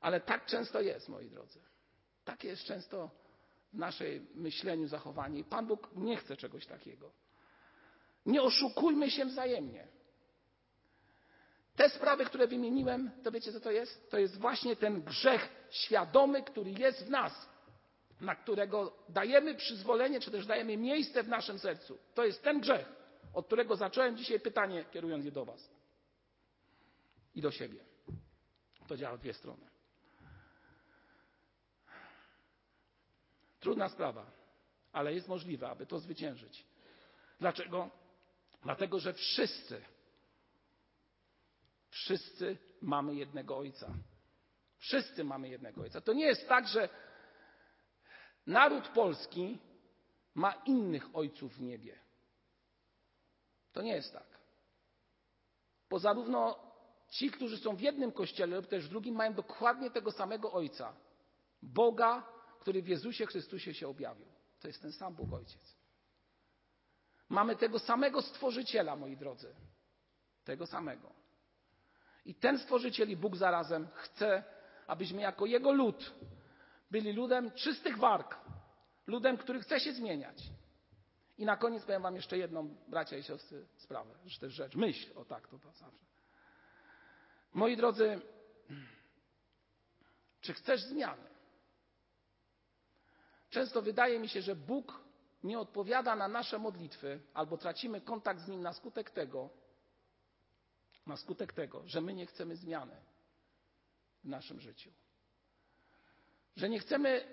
Ale 0.00 0.20
tak 0.20 0.46
często 0.46 0.80
jest, 0.80 1.08
moi 1.08 1.30
drodzy. 1.30 1.60
Takie 2.24 2.48
jest 2.48 2.62
często 2.62 3.10
w 3.72 3.78
naszej 3.78 4.26
myśleniu 4.34 4.88
zachowanie. 4.88 5.38
I 5.38 5.44
Pan 5.44 5.66
Bóg 5.66 5.88
nie 5.94 6.16
chce 6.16 6.36
czegoś 6.36 6.66
takiego. 6.66 7.25
Nie 8.26 8.42
oszukujmy 8.42 9.10
się 9.10 9.24
wzajemnie. 9.24 9.86
Te 11.76 11.90
sprawy, 11.90 12.24
które 12.24 12.46
wymieniłem, 12.46 13.10
to 13.24 13.30
wiecie 13.30 13.52
co 13.52 13.60
to 13.60 13.70
jest? 13.70 14.10
To 14.10 14.18
jest 14.18 14.38
właśnie 14.38 14.76
ten 14.76 15.02
grzech 15.02 15.48
świadomy, 15.70 16.42
który 16.42 16.70
jest 16.70 17.06
w 17.06 17.10
nas 17.10 17.48
na 18.20 18.34
którego 18.34 18.96
dajemy 19.08 19.54
przyzwolenie, 19.54 20.20
czy 20.20 20.30
też 20.30 20.46
dajemy 20.46 20.76
miejsce 20.76 21.22
w 21.22 21.28
naszym 21.28 21.58
sercu. 21.58 21.98
To 22.14 22.24
jest 22.24 22.42
ten 22.42 22.60
grzech, 22.60 22.92
od 23.34 23.46
którego 23.46 23.76
zacząłem 23.76 24.16
dzisiaj 24.16 24.40
pytanie, 24.40 24.84
kierując 24.92 25.24
je 25.24 25.32
do 25.32 25.44
Was 25.44 25.70
i 27.34 27.40
do 27.42 27.50
siebie. 27.50 27.80
To 28.88 28.96
działa 28.96 29.16
w 29.16 29.20
dwie 29.20 29.34
strony. 29.34 29.66
Trudna 33.60 33.88
sprawa, 33.88 34.26
ale 34.92 35.14
jest 35.14 35.28
możliwe, 35.28 35.68
aby 35.68 35.86
to 35.86 35.98
zwyciężyć. 35.98 36.66
Dlaczego? 37.40 37.90
Dlatego, 38.66 38.98
że 38.98 39.12
wszyscy, 39.12 39.82
wszyscy 41.90 42.58
mamy 42.80 43.14
jednego 43.14 43.56
Ojca. 43.56 43.94
Wszyscy 44.78 45.24
mamy 45.24 45.48
jednego 45.48 45.82
Ojca. 45.82 46.00
To 46.00 46.12
nie 46.12 46.24
jest 46.24 46.48
tak, 46.48 46.68
że 46.68 46.88
naród 48.46 48.88
polski 48.88 49.58
ma 50.34 50.52
innych 50.52 51.16
ojców 51.16 51.54
w 51.54 51.60
niebie. 51.60 51.98
To 53.72 53.82
nie 53.82 53.94
jest 53.94 54.12
tak. 54.12 54.38
Bo 55.90 55.98
zarówno 55.98 56.58
ci, 57.10 57.30
którzy 57.30 57.58
są 57.58 57.76
w 57.76 57.80
jednym 57.80 58.12
kościele 58.12 58.56
lub 58.56 58.66
też 58.66 58.86
w 58.86 58.88
drugim, 58.88 59.14
mają 59.14 59.34
dokładnie 59.34 59.90
tego 59.90 60.12
samego 60.12 60.52
Ojca. 60.52 60.96
Boga, 61.62 62.28
który 62.60 62.82
w 62.82 62.88
Jezusie 62.88 63.26
Chrystusie 63.26 63.74
się 63.74 63.88
objawił. 63.88 64.26
To 64.60 64.68
jest 64.68 64.82
ten 64.82 64.92
sam 64.92 65.14
Bóg 65.14 65.32
Ojciec. 65.32 65.75
Mamy 67.28 67.56
tego 67.56 67.78
samego 67.78 68.22
Stworzyciela, 68.22 68.96
moi 68.96 69.16
drodzy. 69.16 69.54
Tego 70.44 70.66
samego. 70.66 71.12
I 72.24 72.34
ten 72.34 72.58
Stworzyciel 72.58 73.10
i 73.10 73.16
Bóg 73.16 73.36
zarazem 73.36 73.88
chce, 73.94 74.44
abyśmy 74.86 75.22
jako 75.22 75.46
Jego 75.46 75.72
lud 75.72 76.14
byli 76.90 77.12
ludem 77.12 77.50
czystych 77.50 77.98
warg, 77.98 78.36
ludem, 79.06 79.36
który 79.36 79.60
chce 79.60 79.80
się 79.80 79.92
zmieniać. 79.92 80.42
I 81.38 81.44
na 81.44 81.56
koniec 81.56 81.84
powiem 81.84 82.02
Wam 82.02 82.16
jeszcze 82.16 82.38
jedną, 82.38 82.76
bracia 82.88 83.16
i 83.16 83.22
siostry, 83.22 83.66
sprawę, 83.76 84.14
że 84.24 84.40
też 84.40 84.52
rzecz, 84.52 84.74
myśl, 84.74 85.18
o 85.18 85.24
tak, 85.24 85.48
to, 85.48 85.58
to 85.58 85.72
zawsze. 85.72 86.06
Moi 87.52 87.76
drodzy, 87.76 88.20
czy 90.40 90.54
chcesz 90.54 90.82
zmiany? 90.82 91.28
Często 93.50 93.82
wydaje 93.82 94.18
mi 94.18 94.28
się, 94.28 94.42
że 94.42 94.56
Bóg 94.56 95.05
nie 95.46 95.58
odpowiada 95.58 96.16
na 96.16 96.28
nasze 96.28 96.58
modlitwy, 96.58 97.20
albo 97.34 97.58
tracimy 97.58 98.00
kontakt 98.00 98.40
z 98.40 98.48
Nim 98.48 98.62
na 98.62 98.72
skutek 98.72 99.10
tego, 99.10 99.50
na 101.06 101.16
skutek 101.16 101.52
tego, 101.52 101.82
że 101.86 102.00
my 102.00 102.14
nie 102.14 102.26
chcemy 102.26 102.56
zmiany 102.56 102.96
w 104.24 104.28
naszym 104.28 104.60
życiu. 104.60 104.90
Że 106.56 106.68
nie 106.68 106.78
chcemy 106.78 107.24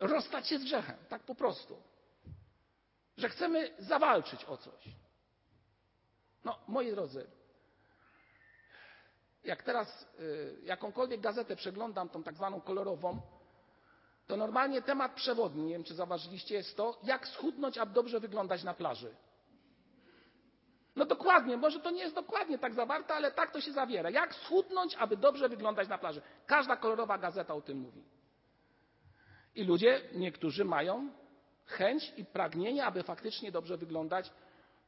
rozstać 0.00 0.48
się 0.48 0.58
z 0.58 0.64
grzechem, 0.64 0.96
tak 1.08 1.22
po 1.22 1.34
prostu. 1.34 1.82
Że 3.16 3.28
chcemy 3.28 3.74
zawalczyć 3.78 4.44
o 4.44 4.56
coś. 4.56 4.88
No, 6.44 6.58
moi 6.68 6.90
drodzy, 6.90 7.26
jak 9.44 9.62
teraz 9.62 10.06
y, 10.20 10.60
jakąkolwiek 10.62 11.20
gazetę 11.20 11.56
przeglądam, 11.56 12.08
tą 12.08 12.22
tak 12.22 12.34
zwaną 12.34 12.60
kolorową, 12.60 13.20
to 14.26 14.36
normalnie 14.36 14.82
temat 14.82 15.14
przewodni, 15.14 15.62
nie 15.62 15.72
wiem 15.72 15.84
czy 15.84 15.94
zauważyliście, 15.94 16.54
jest 16.54 16.76
to, 16.76 17.00
jak 17.02 17.28
schudnąć, 17.28 17.78
aby 17.78 17.92
dobrze 17.92 18.20
wyglądać 18.20 18.62
na 18.62 18.74
plaży. 18.74 19.14
No 20.96 21.04
dokładnie, 21.04 21.56
może 21.56 21.80
to 21.80 21.90
nie 21.90 22.02
jest 22.02 22.14
dokładnie 22.14 22.58
tak 22.58 22.74
zawarte, 22.74 23.14
ale 23.14 23.30
tak 23.30 23.50
to 23.50 23.60
się 23.60 23.72
zawiera. 23.72 24.10
Jak 24.10 24.34
schudnąć, 24.34 24.94
aby 24.94 25.16
dobrze 25.16 25.48
wyglądać 25.48 25.88
na 25.88 25.98
plaży. 25.98 26.22
Każda 26.46 26.76
kolorowa 26.76 27.18
gazeta 27.18 27.54
o 27.54 27.60
tym 27.60 27.78
mówi. 27.78 28.02
I 29.54 29.64
ludzie, 29.64 30.00
niektórzy 30.14 30.64
mają 30.64 31.08
chęć 31.66 32.12
i 32.16 32.24
pragnienie, 32.24 32.86
aby 32.86 33.02
faktycznie 33.02 33.52
dobrze 33.52 33.76
wyglądać. 33.76 34.32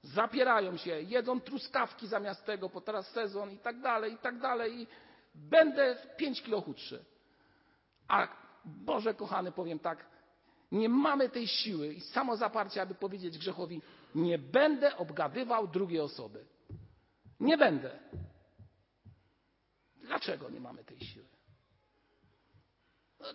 Zapierają 0.03 0.77
się, 0.77 1.01
jedzą 1.01 1.41
truskawki 1.41 2.07
zamiast 2.07 2.45
tego, 2.45 2.69
bo 2.69 2.81
teraz 2.81 3.11
sezon 3.11 3.51
i 3.51 3.59
tak 3.59 3.81
dalej, 3.81 4.13
i 4.13 4.19
tak 4.19 4.39
dalej. 4.39 4.81
I 4.81 4.87
będę 5.35 5.97
5 6.17 6.43
kilo 6.43 6.61
chudszy. 6.61 7.05
A 8.09 8.29
Boże 8.69 9.15
kochany, 9.15 9.53
powiem 9.53 9.79
tak, 9.79 10.07
nie 10.73 10.89
mamy 10.89 11.29
tej 11.29 11.49
siły 11.49 11.95
i 11.95 12.01
samozaparcia, 12.01 12.83
aby 12.83 12.95
powiedzieć 12.95 13.39
grzechowi, 13.39 13.83
nie 14.15 14.39
będę 14.39 14.97
obgadywał 14.97 15.69
drugiej 15.69 16.01
osoby. 16.01 16.45
Nie 17.41 17.59
będę. 17.59 17.99
Dlaczego 19.97 20.51
nie 20.51 20.61
mamy 20.61 20.85
tej 20.85 21.01
siły? 21.01 21.27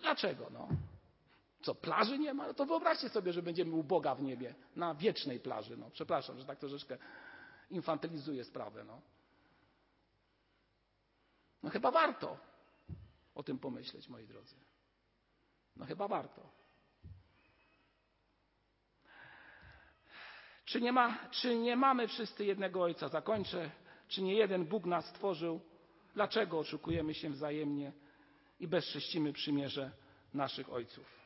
Dlaczego? 0.00 0.50
No? 0.50 0.68
Co, 1.62 1.74
plaży 1.74 2.18
nie 2.18 2.34
ma? 2.34 2.46
No 2.46 2.54
to 2.54 2.66
wyobraźcie 2.66 3.08
sobie, 3.08 3.32
że 3.32 3.42
będziemy 3.42 3.74
u 3.74 3.84
Boga 3.84 4.14
w 4.14 4.22
niebie, 4.22 4.54
na 4.76 4.94
wiecznej 4.94 5.40
plaży. 5.40 5.76
No, 5.76 5.90
przepraszam, 5.90 6.38
że 6.38 6.44
tak 6.44 6.58
troszeczkę 6.58 6.98
infantylizuję 7.70 8.44
sprawę. 8.44 8.84
No. 8.84 9.00
no 11.62 11.70
chyba 11.70 11.90
warto 11.90 12.36
o 13.34 13.42
tym 13.42 13.58
pomyśleć, 13.58 14.08
moi 14.08 14.26
drodzy. 14.26 14.54
No 15.76 15.86
chyba 15.86 16.08
warto. 16.08 16.54
Czy 20.64 20.80
nie, 20.80 20.92
ma, 20.92 21.28
czy 21.30 21.56
nie 21.56 21.76
mamy 21.76 22.08
wszyscy 22.08 22.44
jednego 22.44 22.82
Ojca? 22.82 23.08
Zakończę. 23.08 23.70
Czy 24.08 24.22
nie 24.22 24.34
jeden 24.34 24.64
Bóg 24.64 24.86
nas 24.86 25.06
stworzył? 25.06 25.60
Dlaczego 26.14 26.58
oszukujemy 26.58 27.14
się 27.14 27.30
wzajemnie 27.30 27.92
i 28.60 28.68
bezcześcimy 28.68 29.32
przymierze 29.32 29.90
naszych 30.34 30.72
ojców? 30.72 31.23